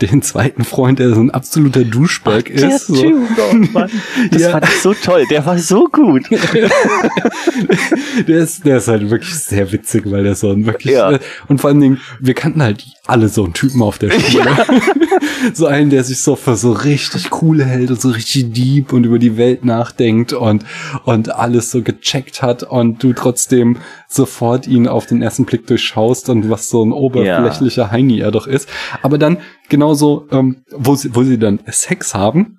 [0.00, 2.86] den zweiten Freund, der so ein absoluter Duschbag ist.
[2.86, 3.04] So.
[3.06, 3.90] oh Mann.
[4.30, 4.50] Das Ja.
[4.52, 5.24] fand ich so toll.
[5.30, 6.24] Der war so gut.
[8.28, 11.12] der ist, der ist halt wirklich sehr witzig, weil der so ein wirklich, Ja.
[11.12, 14.56] äh, und vor allen Dingen, wir kannten halt alle so einen Typen auf der Schule.
[15.54, 19.04] so einen, der sich so für so richtig cool hält und so richtig deep und
[19.04, 20.64] über die Welt nachdenkt und,
[21.04, 26.28] und alles so gecheckt hat und du trotzdem sofort ihn auf den ersten Blick durchschaust
[26.28, 28.68] und was so ein oberflächlicher Heini er doch ist.
[29.02, 32.56] Aber dann genauso, ähm, wo sie, wo sie dann Sex haben,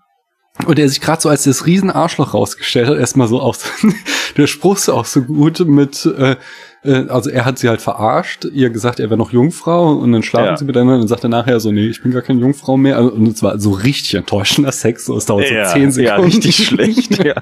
[0.66, 3.56] und der sich gerade so als das Riesenarschloch rausgestellt hat, erstmal so auch,
[4.38, 6.36] der Spruch ist auch so gut mit, äh,
[6.84, 10.24] äh, also er hat sie halt verarscht, ihr gesagt, er wäre noch Jungfrau und dann
[10.24, 10.58] schlafen Ja.
[10.58, 12.98] sie miteinander und dann sagt er nachher so, nee, ich bin gar keine Jungfrau mehr.
[12.98, 16.20] Also, und es war so richtig enttäuschender Sex, so es dauert Ja, so zehn Sekunden.
[16.20, 17.36] ja, richtig schlecht, ja.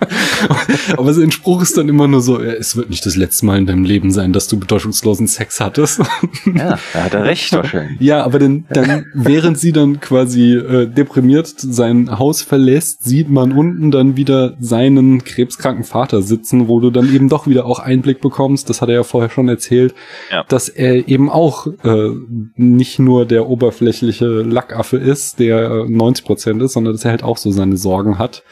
[0.98, 3.58] Aber sein Spruch ist dann immer nur so, äh, es wird nicht das letzte Mal
[3.58, 6.02] in deinem Leben sein, dass du bedeutungslosen Sex hattest.
[6.46, 8.00] Ja, da hat er recht wahrscheinlich.
[8.10, 13.52] Ja, aber dann, dann während sie dann quasi äh, deprimiert sein Haus verlässt, sieht man
[13.52, 18.22] unten dann wieder seinen krebskranken Vater sitzen, wo du dann eben doch wieder auch Einblick
[18.22, 19.94] bekommst, das hat er ja vorher schon erzählt,
[20.32, 20.44] Ja.
[20.48, 22.10] dass er eben auch äh,
[22.56, 27.24] nicht nur der oberflächliche Lackaffe ist, der äh, 90 Prozent ist, sondern dass er halt
[27.24, 28.44] auch so seine Sorgen hat.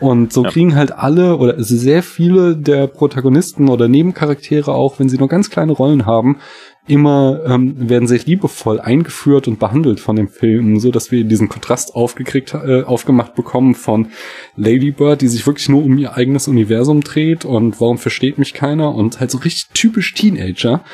[0.00, 0.50] Und so Ja.
[0.50, 5.50] kriegen halt alle oder sehr viele der Protagonisten oder Nebencharaktere auch, wenn sie nur ganz
[5.50, 6.38] kleine Rollen haben,
[6.88, 11.48] immer ähm, werden sehr liebevoll eingeführt und behandelt von dem Film, so dass wir diesen
[11.48, 14.08] Kontrast aufgekriegt, äh, aufgemacht bekommen von
[14.56, 18.52] Lady Bird, die sich wirklich nur um ihr eigenes Universum dreht und warum versteht mich
[18.52, 20.84] keiner und halt so richtig typisch Teenager.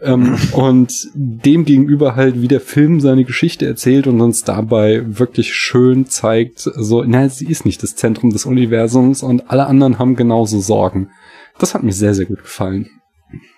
[0.00, 5.54] Ähm, und dem gegenüber halt, wie der Film seine Geschichte erzählt und uns dabei wirklich
[5.54, 10.16] schön zeigt, so, na, sie ist nicht das Zentrum des Universums und alle anderen haben
[10.16, 11.10] genauso Sorgen.
[11.58, 12.88] Das hat mir sehr, sehr gut gefallen.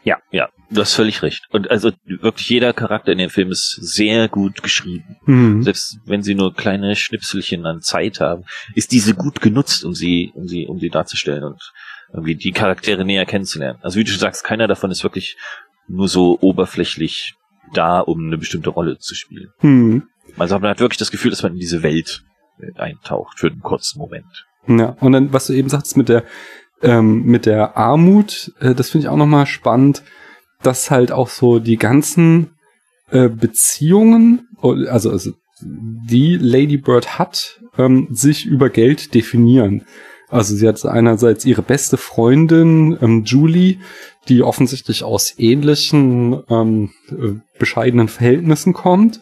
[0.04, 1.44] Ja, ja, du hast völlig recht.
[1.50, 5.16] Und also wirklich jeder Charakter in dem Film ist sehr gut geschrieben.
[5.24, 5.62] Hm.
[5.62, 10.32] Selbst wenn sie nur kleine Schnipselchen an Zeit haben, ist diese gut genutzt, um sie,
[10.34, 11.60] um sie, um sie darzustellen und
[12.12, 13.78] irgendwie die Charaktere näher kennenzulernen.
[13.82, 15.36] Also wie du schon sagst, keiner davon ist wirklich
[15.88, 17.34] nur so oberflächlich
[17.72, 19.48] da, um eine bestimmte Rolle zu spielen.
[19.58, 20.08] Hm.
[20.36, 22.24] Also man hat wirklich das Gefühl, dass man in diese Welt
[22.76, 24.46] eintaucht für einen kurzen Moment.
[24.66, 26.24] Ja, und dann, was du eben sagst mit der,
[26.82, 30.02] ähm, mit der Armut, äh, das finde ich auch nochmal spannend,
[30.62, 32.50] dass halt auch so die ganzen
[33.10, 39.84] äh, Beziehungen, oh, also, also die Lady Bird hat, ähm, sich über Geld definieren.
[40.28, 43.78] Also sie hat einerseits ihre beste Freundin, ähm, Julie,
[44.28, 49.20] die offensichtlich aus ähnlichen ähm, äh, bescheidenen Verhältnissen kommt,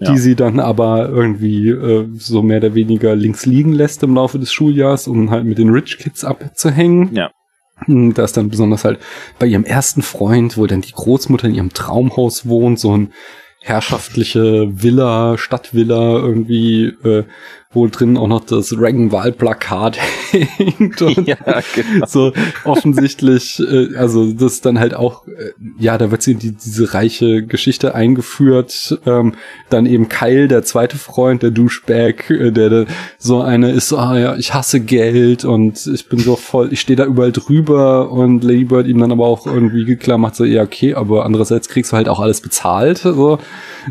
[0.00, 0.10] Ja.
[0.12, 4.40] die sie dann aber irgendwie äh, so mehr oder weniger links liegen lässt im Laufe
[4.40, 7.14] des Schuljahres, um halt mit den Rich Kids abzuhängen.
[7.14, 7.30] Ja.
[8.14, 8.98] Da ist dann besonders halt
[9.38, 13.12] bei ihrem ersten Freund, wo dann die Großmutter in ihrem Traumhaus wohnt, so ein
[13.62, 17.24] herrschaftliche Villa, Stadtvilla irgendwie, äh,
[17.72, 19.96] wo drin auch noch das Reagan-Wahlplakat
[20.32, 21.36] hängt und ja,
[21.72, 22.04] genau.
[22.04, 22.32] so
[22.64, 26.94] offensichtlich, äh, also das dann halt auch, äh, ja, da wird sie in die, diese
[26.94, 29.34] reiche Geschichte eingeführt, ähm,
[29.68, 32.86] dann eben Kyle, der zweite Freund, der Douchebag, äh, der, der
[33.18, 36.80] so eine ist, so, ah ja, ich hasse Geld und ich bin so voll, ich
[36.80, 40.44] stehe da überall drüber und Lady Bird ihm dann aber auch irgendwie klar macht, so,
[40.44, 43.38] ja, okay, aber andererseits kriegst du halt auch alles bezahlt, so,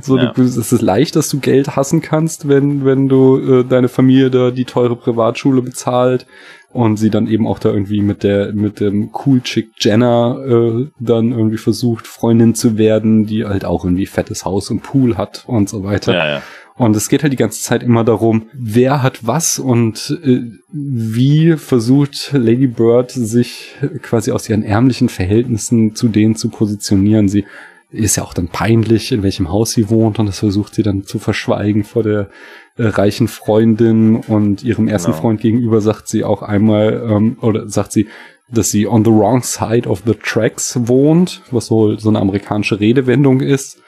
[0.02, 0.32] so, ja.
[0.34, 4.30] du, es ist leicht, dass du Geld hassen kannst, wenn, wenn du äh, deine Familie
[4.30, 6.26] da die teure Privatschule bezahlt
[6.72, 10.88] und sie dann eben auch da irgendwie mit der mit dem cool Chick Jenna äh,
[11.00, 15.44] dann irgendwie versucht Freundin zu werden, die halt auch irgendwie fettes Haus und Pool hat
[15.48, 16.14] und so weiter.
[16.14, 16.42] Ja, ja.
[16.80, 21.58] Und es geht halt die ganze Zeit immer darum, wer hat was und äh, wie
[21.58, 27.28] versucht Lady Bird sich quasi aus ihren ärmlichen Verhältnissen zu denen zu positionieren.
[27.28, 27.44] Sie
[27.92, 31.04] ist ja auch dann peinlich, in welchem Haus sie wohnt und das versucht sie dann
[31.06, 32.30] zu verschweigen vor der
[32.78, 35.22] äh, reichen Freundin und ihrem ersten genau.
[35.22, 38.08] Freund gegenüber sagt sie auch einmal ähm, oder sagt sie,
[38.52, 42.80] dass sie on the wrong side of the tracks wohnt, was wohl so eine amerikanische
[42.80, 43.80] Redewendung ist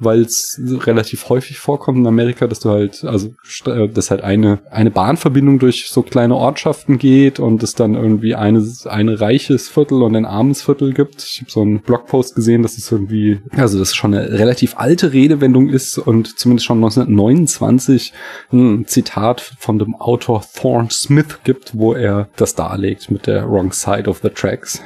[0.00, 3.34] weil es relativ häufig vorkommt in Amerika, dass du halt, also
[3.66, 8.34] äh, dass halt eine eine Bahnverbindung durch so kleine Ortschaften geht und es dann irgendwie
[8.34, 11.22] eine eine reiches Viertel und ein armes Viertel gibt.
[11.22, 15.12] Ich habe so einen Blogpost gesehen, dass es irgendwie, also das schon eine relativ alte
[15.12, 18.12] Redewendung ist und zumindest schon 1929
[18.52, 23.72] ein Zitat von dem Autor Thorne Smith gibt, wo er das darlegt mit der Wrong
[23.72, 24.82] Side of the Tracks.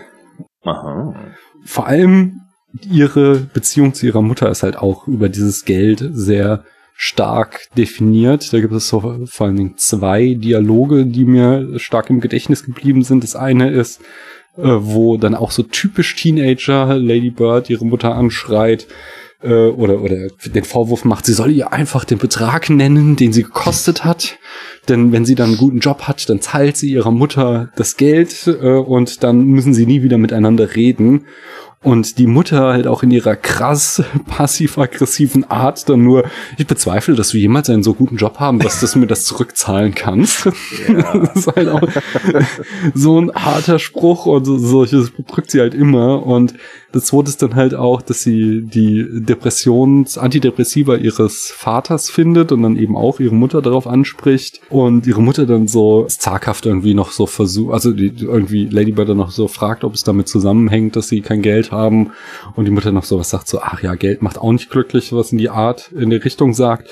[0.65, 1.15] Aha.
[1.65, 2.42] Vor allem
[2.91, 8.53] ihre Beziehung zu ihrer Mutter ist halt auch über dieses Geld sehr stark definiert.
[8.53, 13.03] Da gibt es so vor allen Dingen zwei Dialoge, die mir stark im Gedächtnis geblieben
[13.03, 13.25] sind.
[13.25, 14.01] Das eine ist,
[14.57, 18.87] äh, wo dann auch so typisch Teenager Lady Bird ihre Mutter anschreit,
[19.43, 23.43] äh, oder, oder den Vorwurf macht, sie soll ihr einfach den Betrag nennen, den sie
[23.43, 24.39] gekostet hat.
[24.89, 28.47] Denn wenn sie dann einen guten Job hat, dann zahlt sie ihrer Mutter das Geld
[28.47, 31.27] äh, und dann müssen sie nie wieder miteinander reden.
[31.83, 36.25] Und die Mutter halt auch in ihrer krass passiv-aggressiven Art dann nur,
[36.57, 39.25] ich bezweifle, dass du jemals einen so guten Job haben wirst, dass du mir das
[39.25, 40.49] zurückzahlen kannst.
[40.89, 41.17] Ja.
[41.19, 41.83] das ist halt auch
[42.95, 46.25] so ein harter Spruch und so, solches drückt sie halt immer.
[46.25, 46.55] Und
[46.93, 52.63] das zweite ist dann halt auch, dass sie die Depressions-, Antidepressiva ihres Vaters findet und
[52.63, 57.13] dann eben auch ihre Mutter darauf anspricht und ihre Mutter dann so zaghaft irgendwie noch
[57.13, 61.09] so versucht, also die, irgendwie Ladybird dann noch so fragt, ob es damit zusammenhängt, dass
[61.09, 62.13] sie kein Geld haben.
[62.55, 65.33] Und die Mutter noch sowas sagt so, ach ja, Geld macht auch nicht glücklich, was
[65.33, 66.91] in die Art, in die Richtung sagt.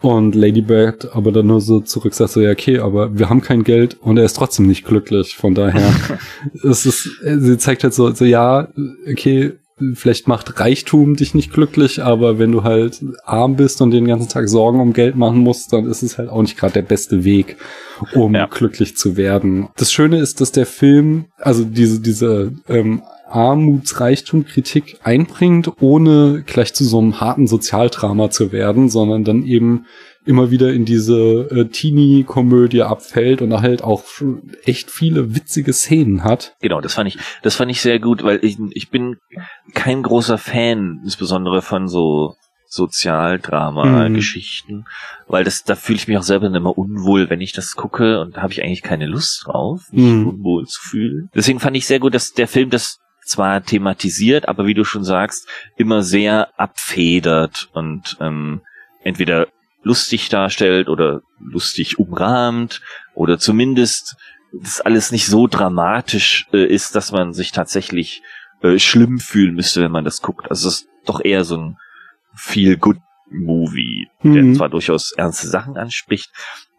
[0.00, 3.62] Und Ladybird aber dann nur so zurück sagt so, ja okay, aber wir haben kein
[3.62, 5.92] Geld und er ist trotzdem nicht glücklich, von daher
[6.68, 8.68] es ist, sie zeigt halt so, so ja,
[9.10, 9.52] okay,
[9.94, 14.28] vielleicht macht Reichtum dich nicht glücklich, aber wenn du halt arm bist und den ganzen
[14.28, 17.24] Tag Sorgen um Geld machen musst, dann ist es halt auch nicht gerade der beste
[17.24, 17.56] Weg,
[18.14, 18.46] um ja.
[18.46, 19.68] glücklich zu werden.
[19.76, 26.84] Das Schöne ist, dass der Film, also diese, diese ähm, Armutsreichtum-Kritik einbringt, ohne gleich zu
[26.84, 29.86] so einem harten Sozialdrama zu werden, sondern dann eben
[30.24, 34.04] immer wieder in diese äh, Teenie-Komödie abfällt und halt auch
[34.64, 36.54] echt viele witzige Szenen hat.
[36.60, 39.16] Genau, das fand ich, das fand ich sehr gut, weil ich, ich bin
[39.74, 42.36] kein großer Fan, insbesondere von so
[42.72, 44.84] Sozialdrama-Geschichten, mhm.
[45.26, 48.36] weil das, da fühle ich mich auch selber immer unwohl, wenn ich das gucke und
[48.36, 50.28] da habe ich eigentlich keine Lust drauf, mich mhm.
[50.28, 51.28] unwohl zu fühlen.
[51.34, 55.04] Deswegen fand ich sehr gut, dass der Film das zwar thematisiert, aber wie du schon
[55.04, 58.62] sagst, immer sehr abfedert und ähm,
[59.02, 59.46] entweder
[59.82, 62.80] lustig darstellt oder lustig umrahmt
[63.14, 64.16] oder zumindest
[64.52, 68.22] das alles nicht so dramatisch äh, ist, dass man sich tatsächlich
[68.62, 70.50] äh, schlimm fühlen müsste, wenn man das guckt.
[70.50, 71.78] Also es ist doch eher so ein
[72.34, 72.98] feel good
[73.30, 74.34] Movie, mhm.
[74.34, 76.30] der zwar durchaus ernste Sachen anspricht,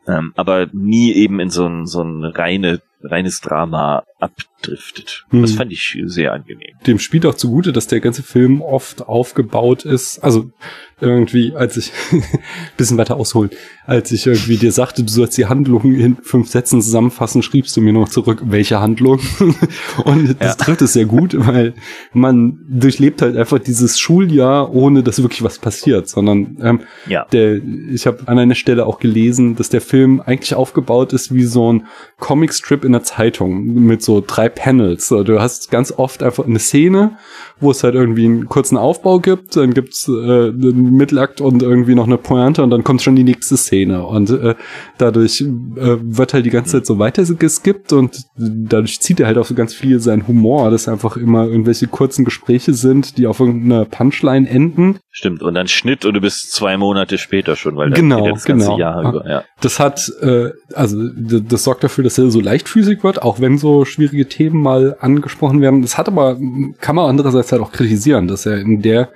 [0.08, 5.26] ähm, aber nie eben in so ein, so ein reine, reines Drama abdriftet.
[5.32, 5.42] Mhm.
[5.42, 6.76] Das fand ich sehr angenehm.
[6.88, 10.52] Dem spielt auch zugute, dass der ganze Film oft aufgebaut ist, also
[11.02, 11.92] irgendwie, als ich,
[12.78, 13.52] bisschen weiter ausholen,
[13.86, 17.82] als ich irgendwie dir sagte, du sollst die Handlung in fünf Sätzen zusammenfassen, schriebst du
[17.82, 19.20] mir noch zurück, welche Handlung.
[20.06, 20.66] Und das ja.
[20.66, 21.74] trifft es sehr gut, weil
[22.14, 27.26] man durchlebt halt einfach dieses Schuljahr, ohne dass wirklich was passiert, sondern ähm, ja.
[27.34, 27.60] der,
[27.92, 31.74] ich habe an einer Stelle auch gelesen, dass der Film eigentlich aufgebaut ist wie so
[31.74, 31.88] ein
[32.20, 35.10] Comicstrip in der Zeitung mit so drei Panels.
[35.10, 37.18] Du hast ganz oft einfach eine Szene,
[37.60, 41.96] wo es halt irgendwie einen kurzen Aufbau gibt, dann gibt's äh, einen Mittelakt und irgendwie
[41.96, 44.06] noch eine Pointe und dann kommt schon die nächste Szene.
[44.06, 44.56] Und äh,
[44.98, 49.38] dadurch äh, wird halt die ganze Zeit so weiter geskippt und dadurch zieht er halt
[49.38, 53.40] auch so ganz viel seinen Humor, dass einfach immer irgendwelche kurzen Gespräche sind, die auf
[53.40, 55.00] irgendeiner Punchline enden.
[55.12, 58.66] Stimmt, und dann Schnitt und du bist zwei Monate später schon, weil genau, das ganze
[58.66, 58.80] genau.
[58.80, 59.30] Jahr über.
[59.30, 59.44] Ja.
[59.62, 63.86] Das hat, äh, also das sorgt dafür, dass er so leichtfüßig wird, auch wenn so
[63.86, 65.82] schwierige Themen mal angesprochen werden.
[65.82, 66.38] Das hat aber,
[66.80, 69.10] kann man andererseits halt auch kritisieren, dass er in der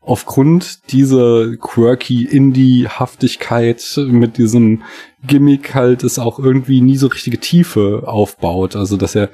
[0.00, 4.82] aufgrund dieser quirky Indie-Haftigkeit mit diesem
[5.26, 8.74] Gimmick halt es auch irgendwie nie so richtige Tiefe aufbaut.
[8.74, 9.30] Also dass er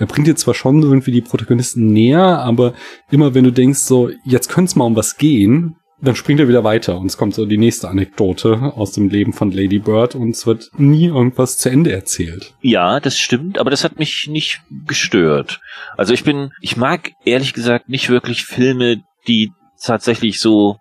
[0.00, 2.72] er bringt dir zwar schon irgendwie die Protagonisten näher, aber
[3.10, 6.48] immer wenn du denkst so, jetzt könnte es mal um was gehen, dann springt er
[6.48, 10.14] wieder weiter und es kommt so die nächste Anekdote aus dem Leben von Lady Bird
[10.14, 12.54] und es wird nie irgendwas zu Ende erzählt.
[12.60, 15.60] Ja, das stimmt, aber das hat mich nicht gestört.
[15.96, 20.78] Also ich bin, ich mag ehrlich gesagt nicht wirklich Filme, die tatsächlich so,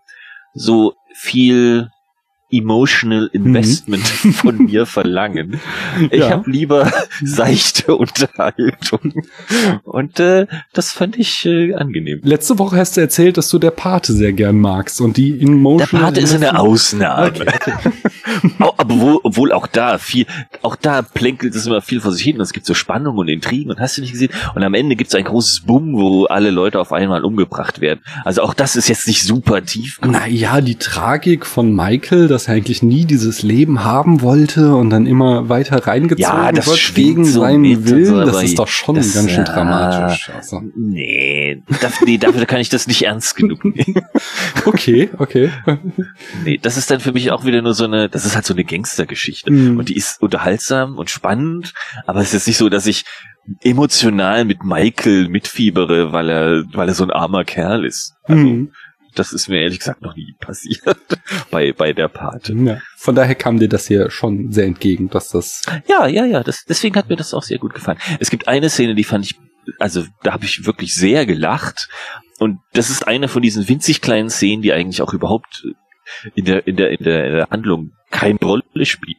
[0.54, 1.90] so viel
[2.52, 4.34] emotional investment mhm.
[4.34, 5.60] von mir verlangen.
[6.12, 6.32] Ich ja.
[6.32, 6.92] habe lieber
[7.24, 9.14] seichte Unterhaltung.
[9.84, 12.22] Und äh, das fand ich äh, angenehm.
[12.24, 15.88] Letzte Woche hast du erzählt, dass du der Pate sehr gern magst und die emotional.
[15.88, 17.28] Der Pate ist eine Ausnahme.
[17.28, 17.92] Okay, okay.
[18.78, 20.26] Aber wo, obwohl auch da viel,
[20.62, 22.36] auch da plänkelt es immer viel vor sich hin.
[22.38, 24.32] Und es gibt so Spannung und Intrigen und hast du nicht gesehen.
[24.56, 28.02] Und am Ende gibt es ein großes Bumm, wo alle Leute auf einmal umgebracht werden.
[28.24, 30.00] Also auch das ist jetzt nicht super tief.
[30.02, 35.06] Naja, die Tragik von Michael, dass er eigentlich nie dieses Leben haben wollte und dann
[35.06, 38.96] immer weiter reingezogen ja, das wird gegen so seinen Willen, so, das ist doch schon
[38.96, 40.32] das, ganz schön ja, dramatisch.
[40.34, 40.62] Also.
[40.74, 44.06] Nee, dafür, nee, dafür kann ich das nicht ernst genug nehmen.
[44.66, 45.52] okay, okay.
[46.46, 48.54] Nee, das ist dann für mich auch wieder nur so eine, das ist halt so
[48.54, 49.52] eine Gangstergeschichte.
[49.52, 49.78] Mhm.
[49.78, 51.74] Und die ist unterhaltsam und spannend,
[52.08, 53.04] aber es ist nicht so, dass ich
[53.64, 58.14] emotional mit Michael mitfiebere, weil er, weil er so ein armer Kerl ist.
[58.24, 58.72] Also, Mhm.
[59.20, 60.98] Das ist mir ehrlich gesagt noch nie passiert
[61.52, 62.54] bei, bei der Pate.
[62.54, 62.80] Ja.
[62.98, 65.62] Von daher kam dir das hier schon sehr entgegen, dass das.
[65.88, 68.00] Ja, ja, ja, das, deswegen hat mir das auch sehr gut gefallen.
[68.20, 69.36] Es gibt eine Szene, die fand ich,
[69.78, 71.90] also da habe ich wirklich sehr gelacht.
[72.40, 75.66] Und das ist eine von diesen winzig kleinen Szenen, die eigentlich auch überhaupt
[76.34, 79.18] in der, in der, in der, in der Handlung keine Rolle spielt.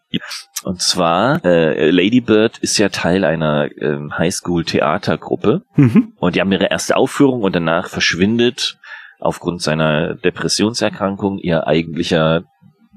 [0.64, 6.14] Und zwar, äh, Lady Bird ist ja Teil einer ähm, Highschool-Theatergruppe Mhm.
[6.16, 8.78] und die haben ihre erste Aufführung und danach verschwindet
[9.20, 12.44] aufgrund seiner Depressionserkrankung ihr eigentlicher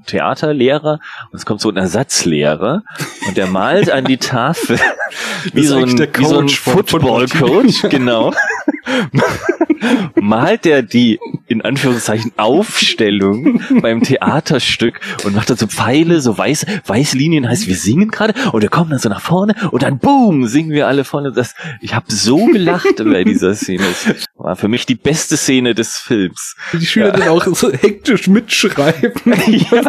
[0.06, 1.00] Theaterlehrer.
[1.30, 2.82] Und es kommt so ein Ersatzlehrer
[3.26, 4.78] und der malt an die Tafel
[5.52, 8.32] wie so ein, wie so ein Football-Coach, genau.
[10.20, 16.66] malt er die in Anführungszeichen Aufstellung beim Theaterstück und macht dann so Pfeile, so weiß,
[16.86, 19.98] weiße Linien heißt, wir singen gerade und er kommt dann so nach vorne und dann
[19.98, 21.32] boom, singen wir alle vorne.
[21.32, 23.84] Das, ich habe so gelacht bei dieser Szene.
[24.04, 26.56] Das war für mich die beste Szene des Films.
[26.72, 29.12] Die Schüler dann auch so hektisch mitschreiben.
[29.54, 29.82] Ja.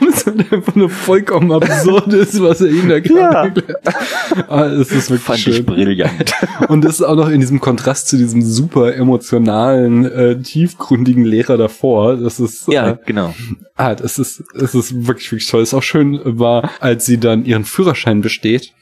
[0.00, 4.48] Und es halt einfach nur vollkommen absurd ist, was er ihnen da gerade erklärt.
[4.48, 5.54] Ah, es ist wirklich Fand schön.
[5.54, 6.34] ich brillant.
[6.68, 11.56] Und das ist auch noch in diesem Kontrast zu diesem super emotionalen, äh, tiefgründigen Lehrer
[11.56, 12.16] davor.
[12.16, 13.34] Das ist, Ja, äh, genau.
[13.76, 15.60] ah, das ist, das ist wirklich, wirklich toll.
[15.60, 18.72] Das ist auch schön war, als sie dann ihren Führerschein besteht.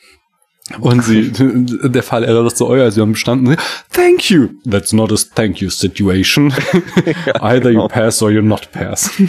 [0.80, 1.32] Und sie,
[1.84, 3.56] der Fall erinnert so, oh ja, sie haben bestanden.
[3.92, 4.48] Thank you.
[4.68, 6.52] That's not a thank you situation.
[7.40, 7.88] Either you genau.
[7.88, 9.10] pass or you not pass.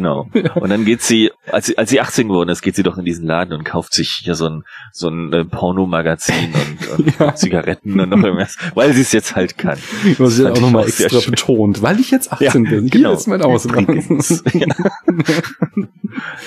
[0.00, 0.28] Genau.
[0.56, 3.04] Und dann geht sie, als sie, als sie 18 geworden ist, geht sie doch in
[3.04, 7.34] diesen Laden und kauft sich hier so ein, so ein äh, Pornomagazin und, und Ja.
[7.34, 9.78] Zigaretten und noch irgendwas, weil sie es jetzt halt kann.
[10.18, 12.90] Was sie fand auch ich nochmal auch sehr extra betont, weil ich jetzt 18 bin.
[12.90, 13.10] genau.
[13.10, 13.40] Hier ist mein.
[13.40, 14.42] Übrigens.
[14.54, 14.66] Ja.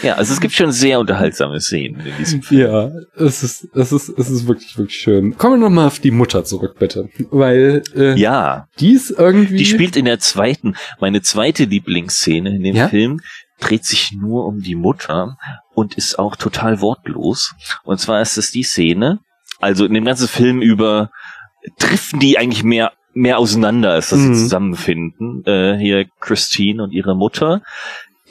[0.01, 2.61] ja, also es gibt schon sehr unterhaltsame Szenen in diesem Film.
[2.61, 5.37] Ja, es ist, es ist, es ist wirklich, wirklich schön.
[5.37, 7.09] Kommen wir nochmal auf die Mutter zurück, bitte.
[7.29, 9.57] Weil, äh, Ja, die ist irgendwie.
[9.57, 12.87] die spielt in der zweiten, meine zweite Lieblingsszene in dem Ja?
[12.87, 13.19] Film
[13.59, 15.37] dreht sich nur um die Mutter
[15.73, 17.53] und ist auch total wortlos.
[17.83, 19.19] Und zwar ist es die Szene,
[19.59, 21.11] also in dem ganzen Film über
[21.77, 24.33] driften die eigentlich mehr mehr auseinander, als dass Mhm.
[24.35, 25.43] sie zusammenfinden.
[25.45, 27.61] Äh, hier Christine und ihre Mutter.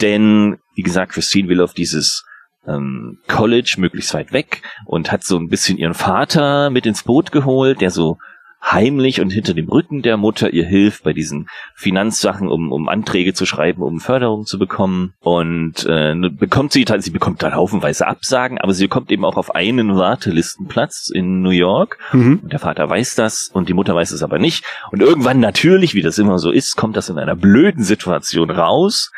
[0.01, 2.25] Denn, wie gesagt, Christine will auf dieses
[2.67, 7.33] ähm, College möglichst weit weg und hat so ein bisschen ihren Vater mit ins Boot
[7.33, 8.19] geholt, der so
[8.63, 13.35] heimlich und hinter dem Rücken der Mutter ihr hilft bei diesen Finanzsachen, um, um Anträge
[13.35, 15.15] zu schreiben, um Förderung zu bekommen.
[15.21, 19.55] Und äh, bekommt sie, sie bekommt dann haufenweise Absagen, aber sie bekommt eben auch auf
[19.55, 21.99] einen Wartelistenplatz in New York.
[22.13, 22.41] Mhm.
[22.43, 24.65] Und der Vater weiß das und die Mutter weiß es aber nicht.
[24.91, 29.11] Und irgendwann natürlich, wie das immer so ist, kommt das in einer blöden Situation raus.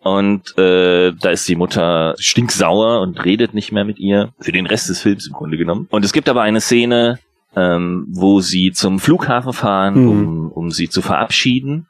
[0.00, 4.32] Und äh, da ist die Mutter stinksauer und redet nicht mehr mit ihr.
[4.40, 5.86] Für den Rest des Films im Grunde genommen.
[5.90, 7.20] Und es gibt aber eine Szene,
[7.56, 10.08] ähm, wo sie zum Flughafen fahren, Mhm.
[10.08, 11.86] um, um sie zu verabschieden.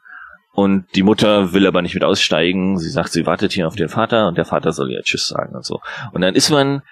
[0.55, 2.77] Und die Mutter will aber nicht mit aussteigen.
[2.77, 5.55] Sie sagt, sie wartet hier auf den Vater und der Vater soll ihr Tschüss sagen
[5.55, 5.79] und so.
[6.11, 6.83] Und dann ist man,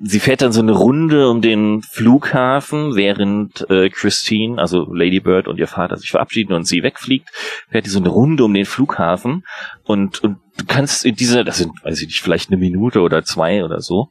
[0.00, 5.48] sie fährt dann so eine Runde um den Flughafen, während äh, Christine, also Lady Bird
[5.48, 7.28] und ihr Vater sich verabschieden und sie wegfliegt,
[7.70, 9.44] fährt die so eine Runde um den Flughafen
[9.84, 13.24] und, und du kannst in dieser, das sind, weiß ich nicht, vielleicht eine Minute oder
[13.24, 14.08] zwei oder so,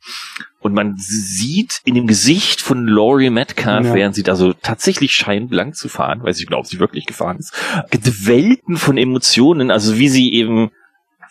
[0.59, 3.93] und man sieht in dem Gesicht von Laurie Metcalf, Ja.
[3.95, 7.37] während sie da so tatsächlich scheint lang zu fahren, weiß ich glaube, sie wirklich gefahren
[7.37, 7.53] ist,
[8.25, 10.69] Welten von Emotionen, also wie sie eben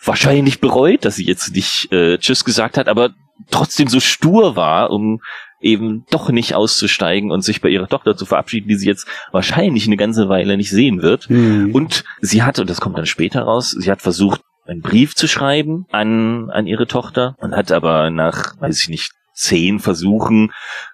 [0.03, 3.11] wahrscheinlich bereut, dass sie jetzt nicht äh, Tschüss gesagt hat, aber
[3.49, 5.21] trotzdem so stur war, um
[5.61, 9.85] eben doch nicht auszusteigen und sich bei ihrer Tochter zu verabschieden, die sie jetzt wahrscheinlich
[9.85, 11.29] eine ganze Weile nicht sehen wird.
[11.29, 11.71] Mhm.
[11.73, 15.27] Und sie hat, und das kommt dann später raus, sie hat versucht, einen Brief zu
[15.27, 20.51] schreiben an, an ihre Tochter und hat aber nach, weiß ich nicht, zehn Versuchen,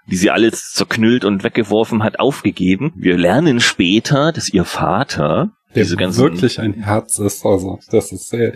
[0.10, 2.94] die sie alles zerknüllt und weggeworfen hat, aufgegeben.
[2.96, 7.46] Wir lernen später, dass ihr Vater der diese ganzen wirklich ein Herz ist.
[7.46, 8.54] Also, das ist sehr,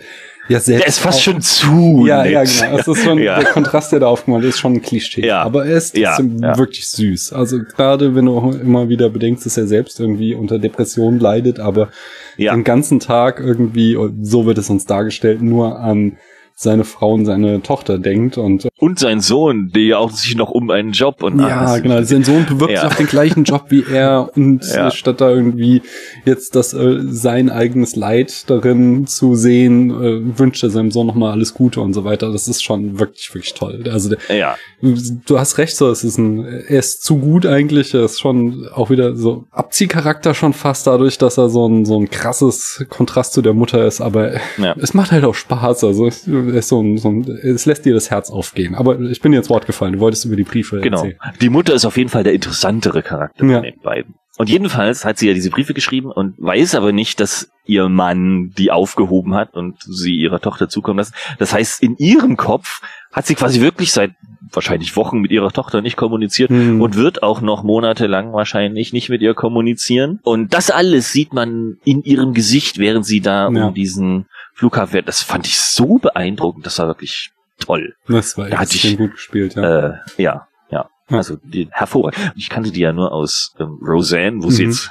[0.48, 2.04] ja, selbst Der ist fast auch- schon zu.
[2.06, 2.32] Ja, nett.
[2.32, 2.76] ja, genau.
[2.78, 3.38] Das ist schon, Ja.
[3.38, 5.26] der Kontrast, der da aufgemalt ist, schon ein Klischee.
[5.26, 5.42] Ja.
[5.42, 6.56] Aber er ist Ja, ja.
[6.58, 7.32] wirklich süß.
[7.32, 11.90] Also gerade wenn du immer wieder bedenkst, dass er selbst irgendwie unter Depressionen leidet, aber
[12.36, 12.54] Ja.
[12.54, 16.16] den ganzen Tag irgendwie, so wird es uns dargestellt, nur an
[16.62, 20.50] seine Frau und seine Tochter denkt und Und sein Sohn, der ja auch sich noch
[20.50, 22.02] um einen Job und ja, alles- genau.
[22.02, 22.80] Sein Sohn bewirbt Ja.
[22.82, 24.88] sich auf den gleichen Job wie er und Ja.
[24.88, 25.82] äh, statt da irgendwie
[26.24, 31.32] jetzt das äh, sein eigenes Leid darin zu sehen, äh, wünscht er seinem Sohn nochmal
[31.32, 32.32] alles Gute und so weiter.
[32.32, 33.84] Das ist schon wirklich, wirklich toll.
[33.92, 37.94] Also der, Ja, du hast recht, so es ist ein, er ist zu gut eigentlich.
[37.94, 41.98] Er ist schon auch wieder so Abziehcharakter schon fast dadurch, dass er so ein so
[41.98, 44.00] ein krasses Kontrast zu der Mutter ist.
[44.00, 44.74] Aber Ja.
[44.80, 45.84] es macht halt auch Spaß.
[45.84, 46.10] Also
[46.52, 48.74] ist so ein, so ein, es lässt dir das Herz aufgehen.
[48.74, 49.94] Aber ich bin jetzt Wort gefallen.
[49.94, 50.98] Du wolltest über die Briefe genau.
[50.98, 51.18] erzählen.
[51.40, 53.54] Die Mutter ist auf jeden Fall der interessantere Charakter Ja.
[53.56, 54.14] von den beiden.
[54.38, 58.52] Und jedenfalls hat sie ja diese Briefe geschrieben und weiß aber nicht, dass ihr Mann
[58.56, 61.14] die aufgehoben hat und sie ihrer Tochter zukommen lassen.
[61.38, 62.80] Das heißt, in ihrem Kopf
[63.12, 64.12] hat sie quasi wirklich seit
[64.50, 66.80] wahrscheinlich Wochen mit ihrer Tochter nicht kommuniziert Hm.
[66.80, 70.18] und wird auch noch monatelang wahrscheinlich nicht mit ihr kommunizieren.
[70.24, 73.66] Und das alles sieht man in ihrem Gesicht, während sie da Ja.
[73.68, 75.08] um diesen Flughafen fährt.
[75.08, 76.66] Das fand ich so beeindruckend.
[76.66, 77.94] Das war wirklich toll.
[78.08, 79.62] Das war Da extrem ich- gut gespielt, ja.
[79.62, 80.88] Äh, ja, ja.
[81.10, 81.16] Ja.
[81.18, 82.32] Also die, hervorragend.
[82.36, 84.70] Ich kannte die ja nur aus ähm, Roseanne, wo sie Mhm.
[84.70, 84.90] jetzt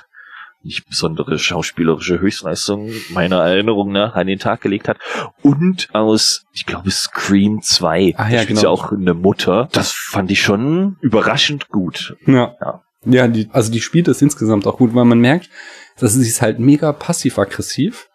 [0.64, 4.98] nicht besondere schauspielerische Höchstleistung meiner Erinnerung nach an den Tag gelegt hat.
[5.42, 8.14] Und aus, ich glaube, Scream 2.
[8.16, 8.60] Ah, Da ja, spielt genau.
[8.62, 9.70] sie auch eine Mutter.
[9.72, 12.16] Das fand ich schon überraschend gut.
[12.28, 12.56] ja.
[12.62, 12.82] Ja.
[13.04, 15.50] Ja, die, also die spielt das insgesamt auch gut, weil man merkt,
[15.98, 18.10] dass sie ist halt mega passiv-aggressiv.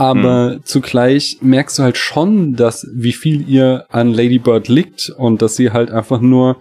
[0.00, 0.60] Aber Hm.
[0.64, 5.56] zugleich merkst du halt schon, dass wie viel ihr an Lady Bird liegt und dass
[5.56, 6.56] sie halt einfach nur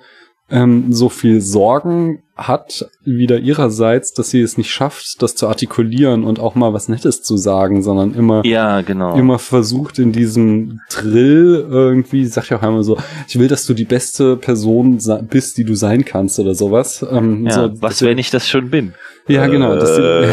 [0.51, 6.23] ähm, so viel Sorgen hat, wieder ihrerseits, dass sie es nicht schafft, das zu artikulieren
[6.23, 9.15] und auch mal was Nettes zu sagen, sondern immer Ja, genau.
[9.15, 13.73] immer versucht in diesem Drill irgendwie, sagt ja auch einmal so, ich will, dass du
[13.73, 17.05] die beste Person bist, die du sein kannst oder sowas.
[17.09, 18.93] Ähm, ja, so, was, wenn ich das schon bin?
[19.29, 19.75] Ja, genau.
[19.75, 20.27] Das, Äh.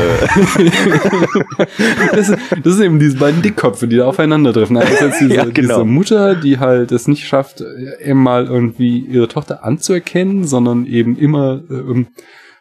[2.15, 4.77] das, ist- das sind eben diese beiden Dickköpfe, die da aufeinandertreffen.
[4.77, 5.55] Einerseits diese, Ja, genau.
[5.75, 7.63] diese Mutter, die halt es nicht schafft,
[8.01, 12.09] äh, mal irgendwie ihre Tochter anzuerkennen, sondern eben immer ähm,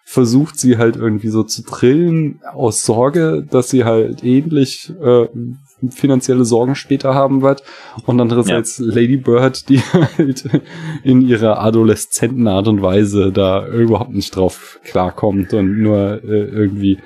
[0.03, 5.25] versucht, sie halt irgendwie so zu drillen aus Sorge, dass sie halt ähnlich äh,
[5.89, 7.63] finanzielle Sorgen später haben wird.
[8.05, 9.79] Und andererseits Lady Bird, die
[10.17, 10.49] halt
[11.03, 16.97] in ihrer adoleszenten Art und Weise da überhaupt nicht drauf klarkommt und nur äh, irgendwie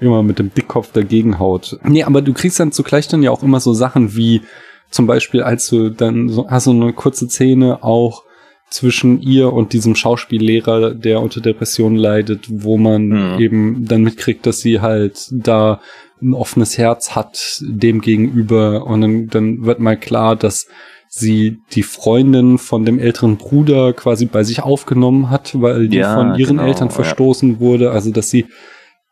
[0.00, 1.78] immer mit dem Dickkopf dagegen haut.
[1.84, 4.42] Nee, aber du kriegst dann zugleich dann ja auch immer so Sachen wie
[4.90, 8.24] zum Beispiel, als du dann so, hast du eine kurze Szene auch
[8.70, 13.38] zwischen ihr und diesem Schauspiellehrer, der unter Depressionen leidet, wo man Mhm.
[13.38, 15.80] eben dann mitkriegt, dass sie halt da
[16.22, 20.66] ein offenes Herz hat dem gegenüber und dann, dann wird mal klar, dass
[21.08, 26.14] sie die Freundin von dem älteren Bruder quasi bei sich aufgenommen hat, weil die Ja,
[26.14, 26.94] von ihren genau, Eltern ja.
[26.94, 28.46] verstoßen wurde, also dass sie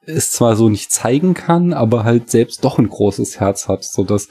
[0.05, 4.05] es zwar so nicht zeigen kann, aber halt selbst doch ein großes Herz hat, so
[4.05, 4.29] dass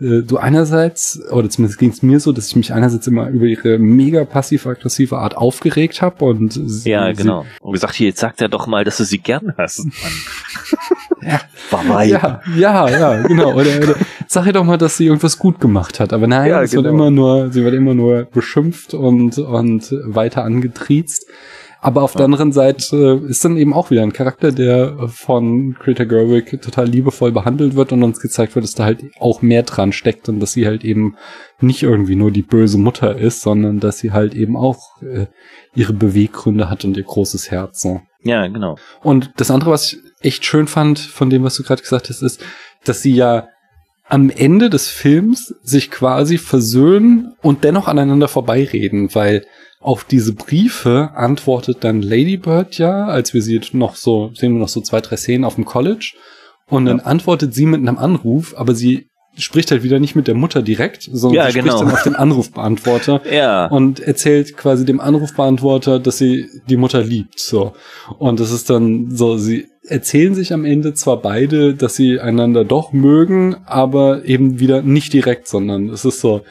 [0.00, 3.46] äh, du einerseits, oder zumindest ging es mir so, dass ich mich einerseits immer über
[3.46, 7.44] ihre mega passiv-aggressive Art aufgeregt habe und sie, Ja, genau.
[7.60, 9.86] Und gesagt, hier, jetzt sagt er doch mal, dass du sie gern hast.
[11.20, 11.40] Ja,
[11.70, 13.52] Bye ja, ja, ja, genau.
[13.52, 13.96] Oder, oder
[14.28, 16.12] sag ihr doch mal, dass sie irgendwas gut gemacht hat.
[16.12, 16.94] Aber nein, Ja, es wird genau.
[16.94, 21.26] immer nur, sie wird immer nur beschimpft und, und weiter angetriezt.
[21.80, 26.04] Aber auf der anderen Seite ist dann eben auch wieder ein Charakter, der von Greta
[26.04, 29.92] Gerwig total liebevoll behandelt wird und uns gezeigt wird, dass da halt auch mehr dran
[29.92, 31.16] steckt und dass sie halt eben
[31.60, 35.26] nicht irgendwie nur die böse Mutter ist, sondern dass sie halt eben auch äh,
[35.74, 37.80] ihre Beweggründe hat und ihr großes Herz.
[37.80, 38.00] So.
[38.24, 38.76] Ja, genau.
[39.02, 42.22] Und das andere, was ich echt schön fand von dem, was du gerade gesagt hast,
[42.22, 42.44] ist,
[42.84, 43.48] dass sie ja
[44.08, 49.44] am Ende des Films sich quasi versöhnen und dennoch aneinander vorbeireden, weil
[49.80, 54.60] auf diese Briefe antwortet dann Lady Bird ja, als wir sie noch so, sehen wir
[54.60, 56.14] noch so zwei, drei Szenen auf dem College.
[56.68, 57.04] Und dann Ja.
[57.04, 59.07] antwortet sie mit einem Anruf, aber sie
[59.38, 61.80] spricht halt wieder nicht mit der Mutter direkt, sondern Ja, sie spricht genau.
[61.84, 63.66] dann auf den Anrufbeantworter Ja.
[63.66, 67.72] und erzählt quasi dem Anrufbeantworter, dass sie die Mutter liebt, so.
[68.18, 72.64] Und das ist dann so, sie erzählen sich am Ende zwar beide, dass sie einander
[72.64, 76.42] doch mögen, aber eben wieder nicht direkt, sondern es ist so,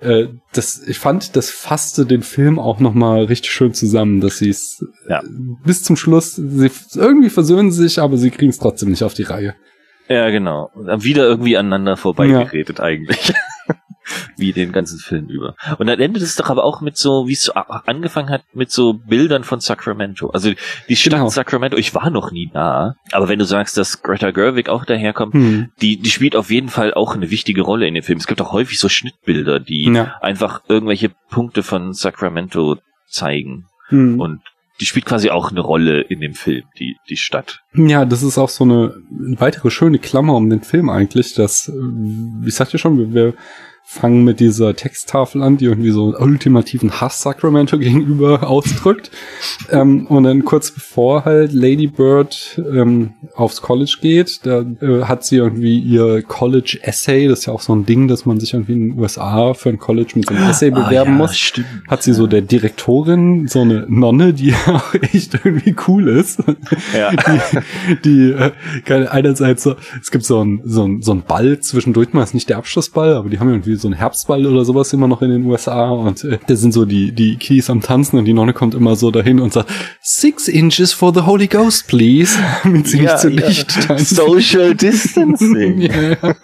[0.00, 4.48] äh, das, ich fand, das fasste den Film auch nochmal richtig schön zusammen, dass sie
[4.48, 5.20] es Ja.
[5.20, 5.22] äh,
[5.64, 9.24] bis zum Schluss, sie irgendwie versöhnen sich, aber sie kriegen es trotzdem nicht auf die
[9.24, 9.54] Reihe.
[10.10, 10.70] Ja, genau.
[10.74, 13.32] Wieder irgendwie aneinander vorbeigeredet eigentlich.
[14.36, 15.54] Wie den ganzen Film über.
[15.78, 18.42] Und dann endet es doch aber auch mit so, wie es so a- angefangen hat,
[18.52, 20.30] mit so Bildern von Sacramento.
[20.30, 20.50] Also
[20.88, 21.28] die Stadt Genau.
[21.28, 25.34] Sacramento, ich war noch nie da, aber wenn du sagst, dass Greta Gerwig auch daherkommt,
[25.34, 25.70] Hm.
[25.80, 28.18] die, die spielt auf jeden Fall auch eine wichtige Rolle in dem Film.
[28.18, 30.16] Es gibt auch häufig so Schnittbilder, die Ja.
[30.20, 33.66] einfach irgendwelche Punkte von Sacramento zeigen.
[33.90, 34.18] Hm.
[34.18, 34.40] Und
[34.80, 37.62] die spielt quasi auch eine Rolle in dem Film, die, die Stadt.
[37.74, 38.94] Ja, das ist auch so eine
[39.38, 43.34] weitere schöne Klammer um den Film eigentlich, dass, äh, ich sagte schon, wir, wir
[43.92, 49.10] fangen mit dieser Texttafel an, die irgendwie so einen ultimativen Hass Sacramento gegenüber ausdrückt.
[49.68, 55.24] ähm, und dann kurz bevor halt Lady Bird ähm, aufs College geht, da äh, hat
[55.24, 58.54] sie irgendwie ihr College Essay, das ist ja auch so ein Ding, dass man sich
[58.54, 61.36] irgendwie in den USA für ein College mit so einem Essay bewerben Ah, ja, muss
[61.36, 61.66] Stimmt.
[61.88, 66.44] hat sie so der Direktorin, so eine Nonne, die auch echt irgendwie cool ist.
[66.96, 67.10] Ja.
[67.10, 68.30] Die, die
[68.92, 72.34] äh, einerseits so, es gibt so ein, so ein, so ein Ball zwischendurch mal, ist
[72.34, 75.30] nicht der Abschlussball, aber die haben irgendwie so einen Herbstball oder sowas immer noch in
[75.30, 78.52] den USA und äh, da sind so die, die Keys am Tanzen und die Nonne
[78.52, 79.70] kommt immer so dahin und sagt,
[80.00, 82.38] six inches for the Holy Ghost, please.
[82.64, 83.50] Mit ziemlich Ja, zu ja.
[83.86, 84.16] Tanzen.
[84.16, 85.80] Social Distancing.
[85.90, 86.34] Ja.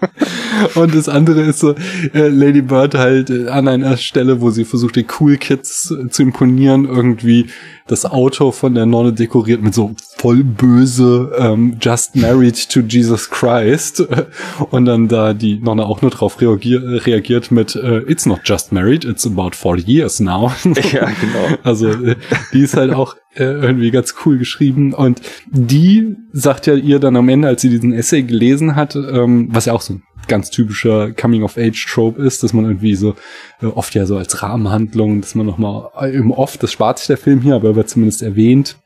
[0.74, 1.74] Und das andere ist so,
[2.14, 6.22] äh, Lady Bird halt äh, an einer Stelle, wo sie versucht, den Cool Kids zu
[6.22, 7.46] imponieren, irgendwie
[7.86, 13.30] das Auto von der Nonne dekoriert mit so voll böse ähm, Just Married to Jesus
[13.30, 14.06] Christ.
[14.70, 18.72] Und dann da die Nonne auch nur drauf reagier reagiert mit äh, It's not just
[18.72, 20.52] married, it's about 40 years now.
[20.92, 21.58] Ja, genau.
[21.62, 22.16] Also äh,
[22.52, 25.20] die ist halt auch äh, irgendwie ganz cool geschrieben und
[25.50, 29.66] die sagt ja ihr dann am Ende, als sie diesen Essay gelesen hat, ähm, was
[29.66, 33.14] ja auch so ein ganz typischer Coming-of-Age-Trope ist, dass man irgendwie so
[33.62, 37.18] äh, oft ja so als Rahmenhandlung, dass man nochmal im Off, das spart sich der
[37.18, 38.76] Film hier, aber er wird zumindest erwähnt,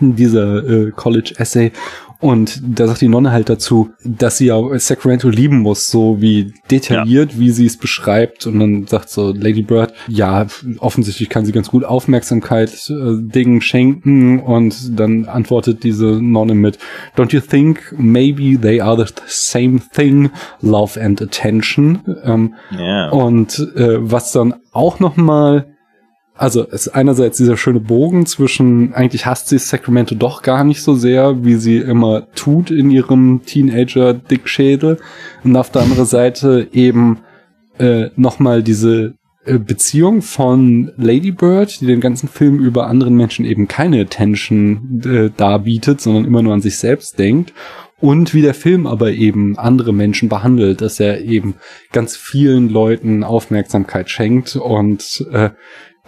[0.00, 1.72] dieser äh, College-Essay.
[2.20, 6.52] Und da sagt die Nonne halt dazu, dass sie ja Sacramento lieben muss, so wie
[6.70, 8.46] detailliert, wie sie es beschreibt.
[8.46, 10.46] Und dann sagt so Lady Bird, ja,
[10.78, 14.40] offensichtlich kann sie ganz gut Aufmerksamkeit äh, Dingen schenken.
[14.40, 16.78] Und dann antwortet diese Nonne mit,
[17.16, 22.00] Don't you think maybe they are the same thing, love and attention?
[22.24, 23.10] Ähm, Ja.
[23.10, 25.66] und äh, was dann auch noch mal
[26.38, 30.82] also es ist einerseits dieser schöne Bogen zwischen, eigentlich hasst sie Sacramento doch gar nicht
[30.82, 34.98] so sehr, wie sie immer tut in ihrem Teenager-Dickschädel.
[35.42, 37.18] Und auf der anderen Seite eben
[37.78, 39.14] äh, nochmal diese
[39.44, 45.02] äh, Beziehung von Lady Bird, die den ganzen Film über anderen Menschen eben keine Attention
[45.04, 47.52] äh, darbietet, sondern immer nur an sich selbst denkt.
[48.00, 51.54] Und wie der Film aber eben andere Menschen behandelt, dass er eben
[51.90, 55.50] ganz vielen Leuten Aufmerksamkeit schenkt und äh,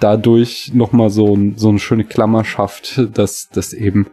[0.01, 4.07] dadurch nochmal so, ein, so eine schöne Klammer schafft, dass das eben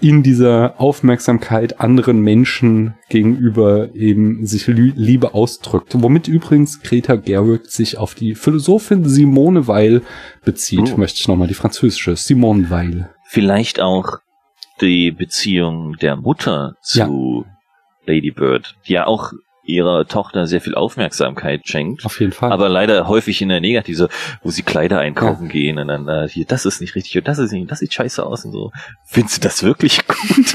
[0.00, 5.94] in dieser Aufmerksamkeit anderen Menschen gegenüber eben sich Liebe ausdrückt.
[5.94, 10.02] Womit übrigens Greta Gerwig sich auf die Philosophin Simone Weil
[10.44, 10.98] bezieht, Oh.
[10.98, 13.10] möchte ich nochmal, die französische Simone Weil.
[13.28, 14.18] Vielleicht auch
[14.80, 17.46] die Beziehung der Mutter zu
[18.04, 19.32] Lady Bird, die ja auch
[19.64, 22.04] ihrer Tochter sehr viel Aufmerksamkeit schenkt.
[22.04, 22.52] Auf jeden Fall.
[22.52, 24.08] Aber leider häufig in der Negative,
[24.42, 27.38] wo sie Kleider einkaufen gehen und dann, äh, hier, das ist nicht richtig und das
[27.38, 28.70] ist nicht, das sieht scheiße aus und so.
[29.06, 30.54] Findest du das wirklich gut?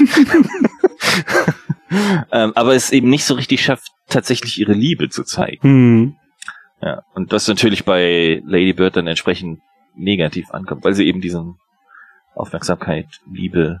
[2.32, 5.60] ähm, aber es eben nicht so richtig schafft, tatsächlich ihre Liebe zu zeigen.
[5.62, 6.16] hm.
[6.82, 7.02] Ja.
[7.14, 9.60] Und das natürlich bei Lady Bird dann entsprechend
[9.94, 11.56] negativ ankommt, weil sie eben diesen
[12.34, 13.80] Aufmerksamkeit, Liebe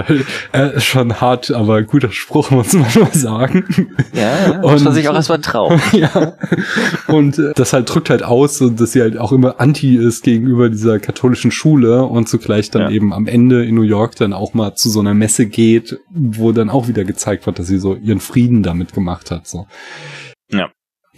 [0.51, 3.65] äh, schon hart, aber guter Spruch, muss man mal sagen.
[4.13, 5.81] Ja, muss man sich auch erstmal trauen.
[5.91, 6.33] ja.
[7.07, 10.38] Und äh, das halt drückt halt aus, dass sie halt auch immer anti ist gegen
[10.39, 12.89] gegenüber dieser katholischen Schule und zugleich dann ja.
[12.89, 16.51] eben am Ende in New York dann auch mal zu so einer Messe geht, wo
[16.51, 19.47] dann auch wieder gezeigt wird, dass sie so ihren Frieden damit gemacht hat.
[19.47, 19.67] So.
[20.51, 20.71] Ja.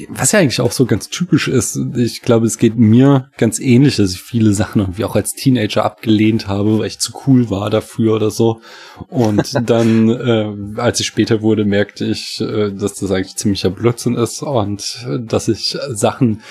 [0.10, 3.98] Was ja eigentlich auch so ganz typisch ist, ich glaube, es geht mir ganz ähnlich,
[3.98, 7.70] dass ich viele Sachen irgendwie auch als Teenager abgelehnt habe, weil ich zu cool war
[7.70, 8.62] dafür oder so.
[9.10, 14.16] Und dann, äh, als ich später wurde, merkte ich, äh, dass das eigentlich ziemlicher Blödsinn
[14.16, 16.42] ist und äh, dass ich Sachen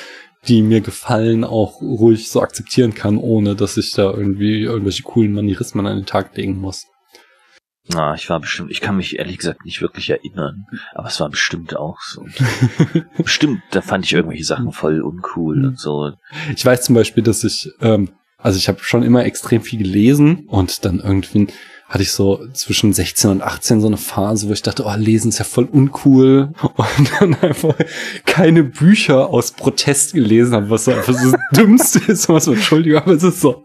[0.49, 5.33] die mir gefallen, auch ruhig so akzeptieren kann, ohne dass ich da irgendwie irgendwelche coolen
[5.33, 6.87] Manierismen an den Tag legen muss.
[7.93, 11.29] Na, ich war bestimmt, ich kann mich ehrlich gesagt nicht wirklich erinnern, aber es war
[11.29, 12.25] bestimmt auch so.
[13.19, 16.13] bestimmt, da fand ich irgendwelche Sachen voll uncool und so.
[16.55, 20.47] Ich weiß zum Beispiel, dass ich, ähm, also ich habe schon immer extrem viel gelesen
[20.47, 21.49] und dann irgendwie
[21.91, 25.31] hatte ich so zwischen 16 und 18 so eine Phase, wo ich dachte, oh, lesen
[25.31, 27.75] ist ja voll uncool und dann einfach
[28.25, 32.55] keine Bücher aus Protest gelesen habe, was so einfach so das Dümmste ist, was man,
[32.55, 33.65] Entschuldigung, aber es ist so,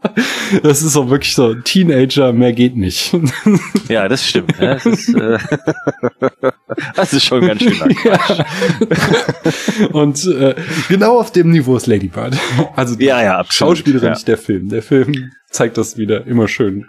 [0.63, 3.15] das ist so wirklich so, Teenager, mehr geht nicht.
[3.87, 4.55] Ja, das stimmt.
[4.59, 5.37] Das ist, äh,
[6.95, 7.95] das ist schon ganz schön lang.
[8.03, 8.45] Ja.
[9.91, 10.55] Und äh,
[10.89, 12.35] genau auf dem Niveau ist Lady Bird.
[12.75, 14.19] Also die ja, ja, absolut, Schauspielerin, ja.
[14.25, 14.69] der Film.
[14.69, 16.85] Der Film zeigt das wieder immer schön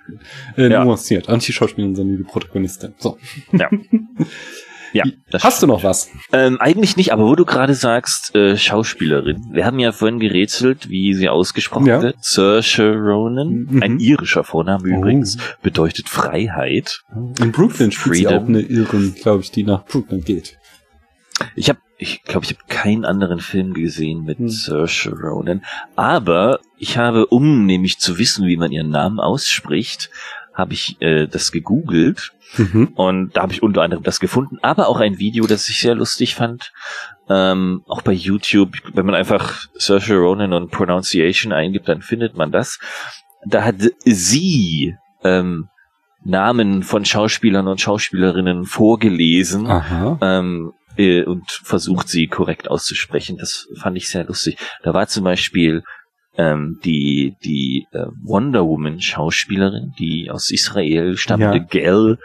[0.57, 0.85] äh, Ja.
[0.85, 1.29] nuanciert.
[1.29, 2.95] Anti-Schauspielerin, sondern die Protagonistin.
[2.99, 3.19] So.
[3.53, 3.71] Ja.
[4.93, 5.05] Ja,
[5.43, 6.09] Hast du noch was?
[6.33, 9.49] Ähm, eigentlich nicht, aber wo du gerade sagst, äh, Schauspielerin.
[9.53, 12.01] Wir haben ja vorhin gerätselt, wie sie ausgesprochen Ja.
[12.01, 12.17] wird.
[12.21, 13.83] Saoirse Ronan, Mhm.
[13.83, 14.99] ein irischer Vorname Oh.
[14.99, 17.03] übrigens, bedeutet Freiheit.
[17.41, 18.45] In Brooklyn spielt sie Freedom.
[18.45, 20.57] auch eine Irin, glaube ich, die nach Brooklyn geht.
[21.57, 24.49] Ich habe, ich glaube, ich habe keinen anderen Film gesehen mit Hm.
[24.49, 30.11] Saoirse Ronan, aber ich habe, um nämlich zu wissen, wie man ihren Namen ausspricht,
[30.55, 32.89] habe ich äh, das gegoogelt Mhm.
[32.95, 35.95] Und da habe ich unter anderem das gefunden, aber auch ein Video, das ich sehr
[35.95, 36.73] lustig fand.
[37.29, 42.53] Ähm, auch bei YouTube, wenn man einfach Saoirse Ronan und Pronunciation eingibt, dann findet man
[42.53, 42.79] das.
[43.45, 45.69] Da hat sie ähm,
[46.25, 49.67] Namen von Schauspielern und Schauspielerinnen vorgelesen
[50.23, 53.37] ähm, äh, und versucht sie korrekt auszusprechen.
[53.39, 54.59] Das fand ich sehr lustig.
[54.83, 55.83] Da war zum Beispiel
[56.39, 61.65] ähm, die die äh, Wonder Woman Schauspielerin, die aus Israel stammende Ja.
[61.65, 62.19] Gal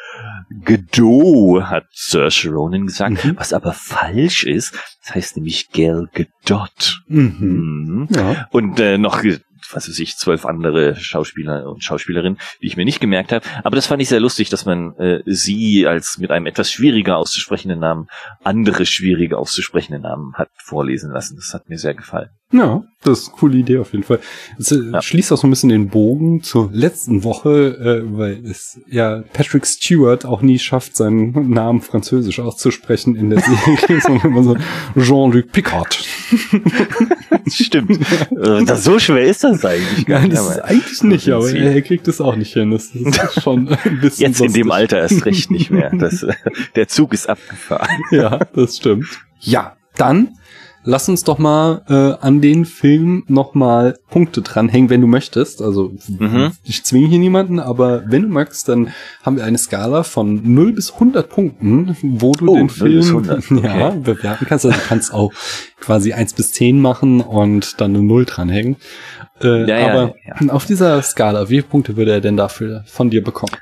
[0.65, 3.37] Gadot hat Saoirse Ronan gesagt, Mhm.
[3.37, 4.73] was aber falsch ist.
[5.03, 7.01] Das heißt nämlich Gal Gadot.
[7.07, 7.37] Mhm.
[7.39, 8.07] Mhm.
[8.15, 8.47] Ja.
[8.51, 9.23] Und äh, noch,
[9.71, 13.45] was weiß ich, zwölf andere Schauspieler und Schauspielerinnen, die ich mir nicht gemerkt habe.
[13.63, 17.17] Aber das fand ich sehr lustig, dass man äh, sie als mit einem etwas schwieriger
[17.17, 18.07] auszusprechenden Namen
[18.43, 21.35] andere schwierige auszusprechende Namen hat vorlesen lassen.
[21.35, 22.29] Das hat mir sehr gefallen.
[22.53, 24.19] Ja, das ist eine coole Idee auf jeden Fall.
[24.59, 25.01] Es äh, Ja.
[25.01, 29.65] schließt auch so ein bisschen den Bogen zur letzten Woche, äh, weil es ja Patrick
[29.65, 34.57] Stewart auch nie schafft, seinen Namen französisch auszusprechen in der Serie, sondern immer so
[34.99, 35.95] Jean-Luc Picard.
[37.47, 37.99] Stimmt.
[38.31, 40.37] Äh, das, so schwer ist das eigentlich gar Nein, nicht.
[40.41, 42.71] das ist eigentlich nicht, aber er, er kriegt es auch nicht hin.
[42.71, 44.71] Das ist schon ein bisschen Jetzt in dem.
[44.71, 45.91] Alter erst recht nicht mehr.
[45.93, 46.33] Das, äh,
[46.75, 47.87] der Zug ist abgefahren.
[48.11, 49.05] Ja, das stimmt.
[49.39, 50.29] Ja, dann
[50.83, 55.61] lass uns doch mal äh, an den Film noch mal Punkte dranhängen, wenn du möchtest.
[55.61, 56.51] Also Mhm.
[56.63, 58.89] ich zwinge hier niemanden, aber wenn du magst, dann
[59.23, 63.01] haben wir eine Skala von 0 bis 100 Punkten, wo du Oh, den 0 Film
[63.03, 64.65] 100, ja, bewerten kannst.
[64.65, 65.31] Also du kannst auch
[65.79, 68.75] quasi 1 bis 10 machen und dann eine 0 dranhängen.
[69.41, 70.51] Äh, Ja, ja, aber ja.
[70.53, 73.53] auf dieser Skala, wie viele Punkte würde er denn dafür von dir bekommen?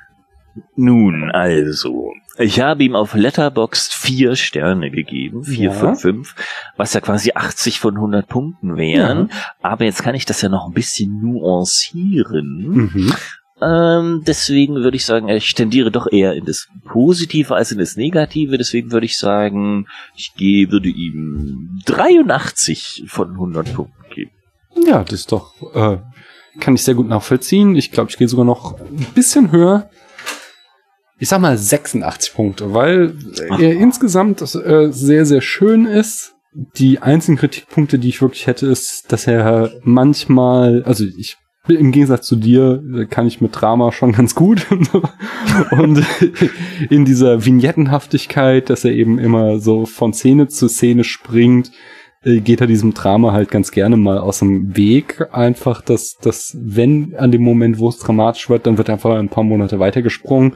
[0.75, 5.73] Nun, also, ich habe ihm auf Letterboxd vier Sterne gegeben, vier Ja.
[5.73, 6.35] von fünf,
[6.77, 9.29] was ja quasi 80 von 100 Punkten wären.
[9.61, 12.89] Aber jetzt kann ich das ja noch ein bisschen nuancieren.
[12.93, 13.13] Mhm.
[13.61, 17.97] Ähm, deswegen würde ich sagen, ich tendiere doch eher in das Positive als in das
[17.97, 18.57] Negative.
[18.57, 24.31] Deswegen würde ich sagen, ich gehe, würde ihm 83 von 100 Punkten geben.
[24.87, 25.97] Ja, das ist doch, äh,
[26.61, 27.75] kann ich sehr gut nachvollziehen.
[27.75, 29.89] Ich glaube, ich gehe sogar noch ein bisschen höher.
[31.19, 33.13] Ich sag mal 86 Punkte, weil
[33.59, 36.35] er insgesamt äh, sehr, sehr schön ist.
[36.77, 42.25] Die einzigen Kritikpunkte, die ich wirklich hätte, ist, dass er manchmal, also ich im Gegensatz
[42.25, 44.65] zu dir äh, kann ich mit Drama schon ganz gut.
[45.71, 46.03] und
[46.89, 51.71] in dieser Vignettenhaftigkeit, dass er eben immer so von Szene zu Szene springt,
[52.23, 55.27] äh, geht er diesem Drama halt ganz gerne mal aus dem Weg.
[55.31, 59.29] Einfach, dass, dass wenn an dem Moment, wo es dramatisch wird, dann wird einfach ein
[59.29, 60.53] paar Monate weitergesprungen.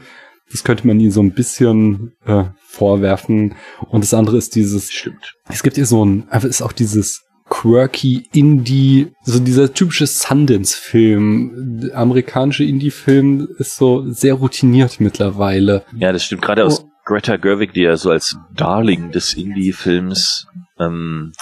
[0.50, 3.54] Das könnte man ihm so ein bisschen äh, vorwerfen.
[3.88, 4.92] Und das andere ist dieses.
[4.92, 5.34] Stimmt.
[5.48, 11.90] Es gibt hier so ein, einfach ist auch dieses quirky Indie, so dieser typische Sundance-Film.
[11.94, 15.84] Amerikanische Indie-Film ist so sehr routiniert mittlerweile.
[15.96, 16.42] Ja, das stimmt.
[16.42, 16.90] Gerade aus oh.
[17.04, 20.46] Greta Gerwig, die ja so als Darling des Indie-Films
[20.78, 21.32] ähm,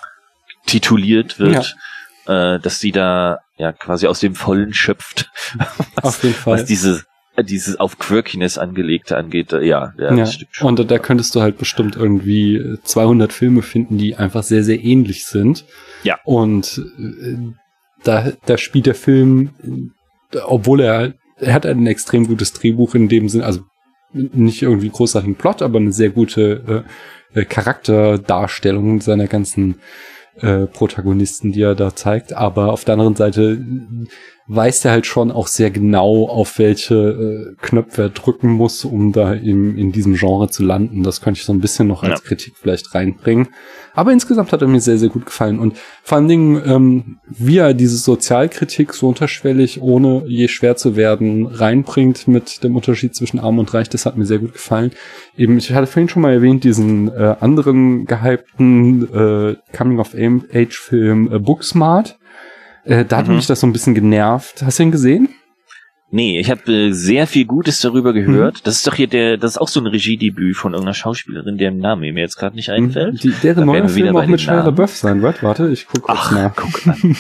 [0.67, 1.77] tituliert wird,
[2.27, 2.55] ja.
[2.55, 5.31] äh, dass sie da ja quasi aus dem Vollen schöpft.
[5.95, 6.59] was, Auf jeden Fall.
[6.59, 7.05] Was diese
[7.41, 10.27] dieses auf Quirkiness angelegte angeht, äh, ja, ja, ja.
[10.27, 10.79] stimmt schon.
[10.79, 15.25] Und da könntest du halt bestimmt irgendwie 200 Filme finden, die einfach sehr, sehr ähnlich
[15.25, 15.65] sind.
[16.03, 16.19] Ja.
[16.25, 17.37] Und äh,
[18.05, 19.93] da, da spielt der Film,
[20.45, 23.63] obwohl er, er hat ein extrem gutes Drehbuch in dem Sinn, also
[24.13, 26.85] nicht irgendwie großartigen Plot, aber eine sehr gute
[27.35, 29.77] äh, äh Charakterdarstellung seiner ganzen
[30.37, 32.33] äh, Protagonisten, die er da zeigt.
[32.33, 33.65] Aber auf der anderen Seite
[34.49, 39.13] weiß er halt schon auch sehr genau, auf welche äh, Knöpfe er drücken muss, um
[39.13, 41.03] da im, in diesem Genre zu landen.
[41.03, 42.27] Das könnte ich so ein bisschen noch als ja.
[42.27, 43.49] Kritik vielleicht reinbringen.
[43.95, 45.59] Aber insgesamt hat er mir sehr, sehr gut gefallen.
[45.59, 50.97] Und vor allen Dingen, ähm, wie er diese Sozialkritik so unterschwellig, ohne je schwer zu
[50.97, 54.93] werden, reinbringt mit dem Unterschied zwischen Arm und Reich, das hat mir sehr gut gefallen.
[55.37, 62.19] Eben, ich hatte vorhin schon mal erwähnt, diesen äh, anderen gehypten äh, Coming-of-Age-Film äh, Booksmart
[62.85, 63.37] äh, da hat mhm.
[63.37, 64.63] mich das so ein bisschen genervt.
[64.63, 65.29] Hast du ihn gesehen?
[66.15, 68.57] Nee, ich habe äh, sehr viel Gutes darüber gehört.
[68.57, 68.61] Mhm.
[68.65, 71.79] Das ist doch hier der, das ist auch so ein Regiedebüt von irgendeiner Schauspielerin, deren
[71.79, 72.75] Name mir jetzt gerade nicht mhm.
[72.75, 73.25] einfällt.
[73.25, 75.43] Die, deren neuer Film auch mit Shia LaBeouf sein wird.
[75.43, 76.55] Warte, ich guck kurz Ach, nach.
[76.55, 77.17] Guck an.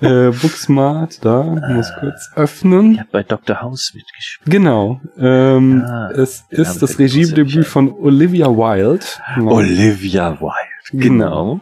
[0.00, 2.92] äh, Booksmart, da, muss kurz öffnen.
[2.92, 3.60] Ich habe bei Dr.
[3.60, 4.50] House mitgespielt.
[4.50, 5.02] Genau.
[5.18, 9.04] Ähm, ah, es ist das Regiedebüt von Olivia Wilde.
[9.34, 9.52] Genau.
[9.52, 10.54] Olivia Wilde,
[10.92, 11.60] genau.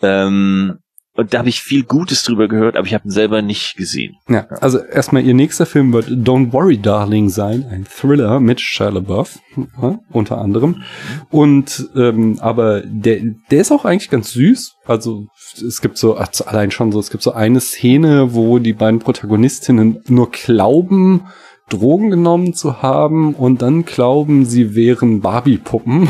[0.00, 0.26] genau.
[0.26, 0.78] Ähm,
[1.16, 4.16] und da habe ich viel Gutes drüber gehört, aber ich habe ihn selber nicht gesehen.
[4.28, 8.88] Ja, also erstmal ihr nächster Film wird Don't Worry Darling sein, ein Thriller mit Shia
[8.88, 9.38] LaBeouf,
[9.80, 10.82] ja, unter anderem.
[11.30, 14.76] Und ähm, aber der der ist auch eigentlich ganz süß.
[14.86, 15.26] Also
[15.66, 19.00] es gibt so also allein schon so, es gibt so eine Szene, wo die beiden
[19.00, 21.22] Protagonistinnen nur glauben,
[21.68, 26.08] Drogen genommen zu haben und dann glauben, sie wären Barbie-Puppen.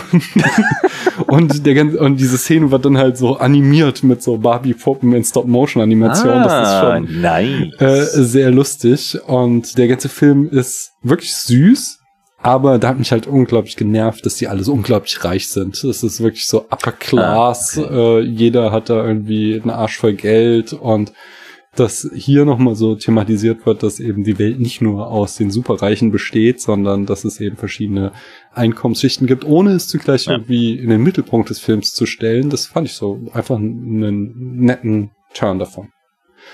[1.29, 5.25] und, der ganze, und diese Szene wird dann halt so animiert mit so Barbie-Puppen in
[5.25, 6.29] Stop-Motion-Animation.
[6.29, 7.81] Ah, das ist schon nice.
[7.81, 9.19] äh, sehr lustig.
[9.27, 12.01] Und der ganze Film ist wirklich süß.
[12.43, 15.83] Aber da hat mich halt unglaublich genervt, dass die alle so unglaublich reich sind.
[15.83, 17.79] Das ist wirklich so Upper Class.
[17.79, 18.21] Ah, okay.
[18.21, 21.13] äh, jeder hat da irgendwie einen Arsch voll Geld und
[21.79, 26.11] dass hier nochmal so thematisiert wird, dass eben die Welt nicht nur aus den Superreichen
[26.11, 28.13] besteht, sondern dass es eben verschiedene
[28.53, 30.33] Einkommensschichten gibt, ohne es zugleich ja.
[30.33, 32.51] irgendwie in den Mittelpunkt des Films zu stellen.
[32.51, 35.93] Das fand ich so einfach einen netten Turn davon.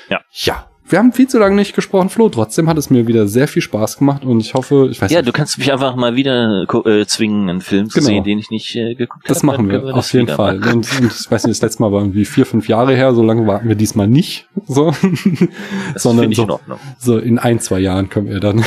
[0.08, 0.20] Ja.
[0.32, 2.28] Ja, wir haben viel zu lange nicht gesprochen, Flo.
[2.28, 5.20] Trotzdem hat es mir wieder sehr viel Spaß gemacht und ich hoffe, ich weiß Ja,
[5.20, 5.28] nicht.
[5.28, 8.10] du kannst mich einfach mal wieder äh, zwingen, einen Film zu genau.
[8.10, 9.34] sehen, den ich nicht äh, geguckt habe.
[9.34, 10.56] Das machen wir, wir auf jeden Fall.
[10.56, 13.22] Und, und, ich weiß nicht, das letzte Mal war irgendwie vier, fünf Jahre her, so
[13.22, 14.48] lange warten wir diesmal nicht.
[14.66, 14.92] So.
[15.94, 16.58] Das Sondern so, in
[16.98, 18.58] so in ein, zwei Jahren können wir dann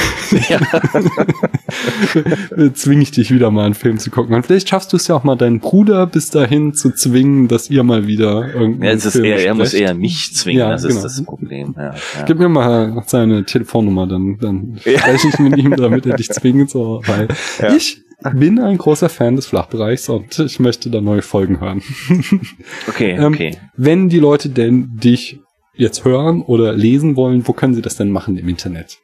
[0.49, 0.59] ja.
[2.73, 4.36] zwinge ich dich wieder mal einen Film zu gucken.
[4.36, 7.69] Und vielleicht schaffst du es ja auch mal deinen Bruder bis dahin zu zwingen, dass
[7.69, 10.71] ihr mal wieder irgendeinen ja, es ist Film eher, Er muss eher mich zwingen, ja,
[10.71, 10.95] das genau.
[10.95, 11.76] ist das Problem.
[11.78, 11.93] Ja.
[12.18, 12.26] Ja.
[12.26, 16.70] Gib mir mal seine Telefonnummer, dann, dann spreche ich mit ihm, damit er dich zwingt,
[16.70, 17.28] so, weil
[17.59, 17.76] ja.
[17.76, 18.01] ich
[18.34, 21.82] bin ein großer Fan des Flachbereichs und ich möchte da neue Folgen hören.
[22.88, 23.57] Okay, ähm, okay.
[23.76, 25.39] Wenn die Leute denn dich
[25.76, 28.97] jetzt hören oder lesen wollen, wo können sie das denn machen im Internet?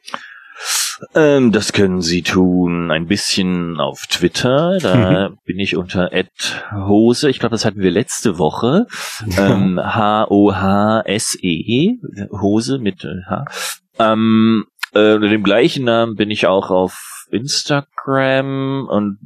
[1.14, 4.78] Ähm, das können Sie tun ein bisschen auf Twitter.
[4.80, 5.38] Da mhm.
[5.44, 6.10] bin ich unter
[6.72, 7.28] Hose.
[7.30, 8.86] Ich glaube, das hatten wir letzte Woche.
[9.36, 10.38] Ähm, H-O-H-S-E.
[12.40, 13.44] Hose mit äh, H.
[13.98, 19.18] Ähm, äh, unter dem gleichen Namen bin ich auch auf Instagram und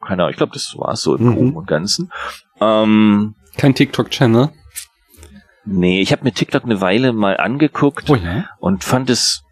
[0.00, 1.34] keine Ahnung, ich glaube, das war's so im mhm.
[1.34, 2.10] Groben und Ganzen.
[2.60, 4.50] Ähm, Kein TikTok-Channel?
[5.64, 8.46] Nee, ich habe mir TikTok eine Weile mal angeguckt oh ja?
[8.58, 9.44] und fand es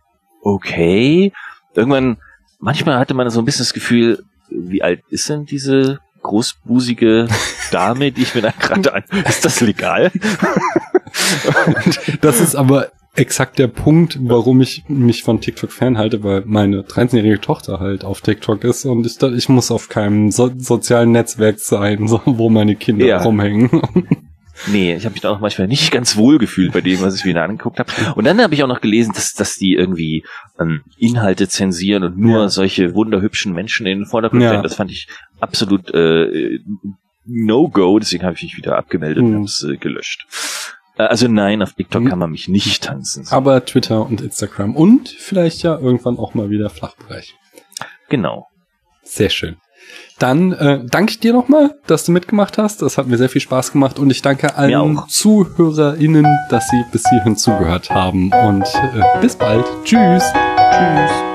[0.43, 1.33] okay.
[1.75, 2.19] Irgendwann,
[2.59, 7.29] manchmal hatte man so ein bisschen das Gefühl, wie alt ist denn diese großbusige
[7.71, 9.05] Dame, die ich mir da gerade an.
[9.27, 10.11] Ist das legal?
[12.21, 17.41] das ist aber exakt der Punkt, warum ich mich von TikTok fernhalte, weil meine 13-jährige
[17.41, 22.07] Tochter halt auf TikTok ist und ich, ich muss auf keinem so sozialen Netzwerk sein,
[22.07, 23.23] so, wo meine Kinder ja.
[23.23, 23.71] rumhängen.
[24.67, 27.25] Nee, ich habe mich da auch manchmal nicht ganz wohl gefühlt bei dem, was ich
[27.25, 27.91] wieder angeguckt habe.
[28.15, 30.25] Und dann habe ich auch noch gelesen, dass, dass die irgendwie
[30.59, 32.49] ähm, Inhalte zensieren und nur ja.
[32.49, 34.57] solche wunderhübschen Menschen in den Vordergrund stellen.
[34.57, 34.63] Ja.
[34.63, 35.09] Das fand ich
[35.41, 36.61] absolut äh,
[37.27, 39.29] No-Go, deswegen habe ich mich wieder abgemeldet mhm.
[39.29, 40.27] und habe es äh, gelöscht.
[40.97, 42.09] Äh, also nein, auf TikTok mhm.
[42.09, 43.27] kann man mich nicht tanzen.
[43.31, 47.35] Aber Twitter und Instagram und vielleicht ja irgendwann auch mal wieder Flachbereich.
[48.09, 48.49] Genau.
[49.03, 49.57] Sehr schön.
[50.21, 52.83] Dann äh, danke ich dir nochmal, dass du mitgemacht hast.
[52.83, 57.09] Das hat mir sehr viel Spaß gemacht und ich danke allen ZuhörerInnen, dass sie bis
[57.09, 58.31] hierhin zugehört haben.
[58.31, 59.65] Und äh, bis bald.
[59.85, 60.23] Tschüss.
[60.73, 61.30] Tschüss.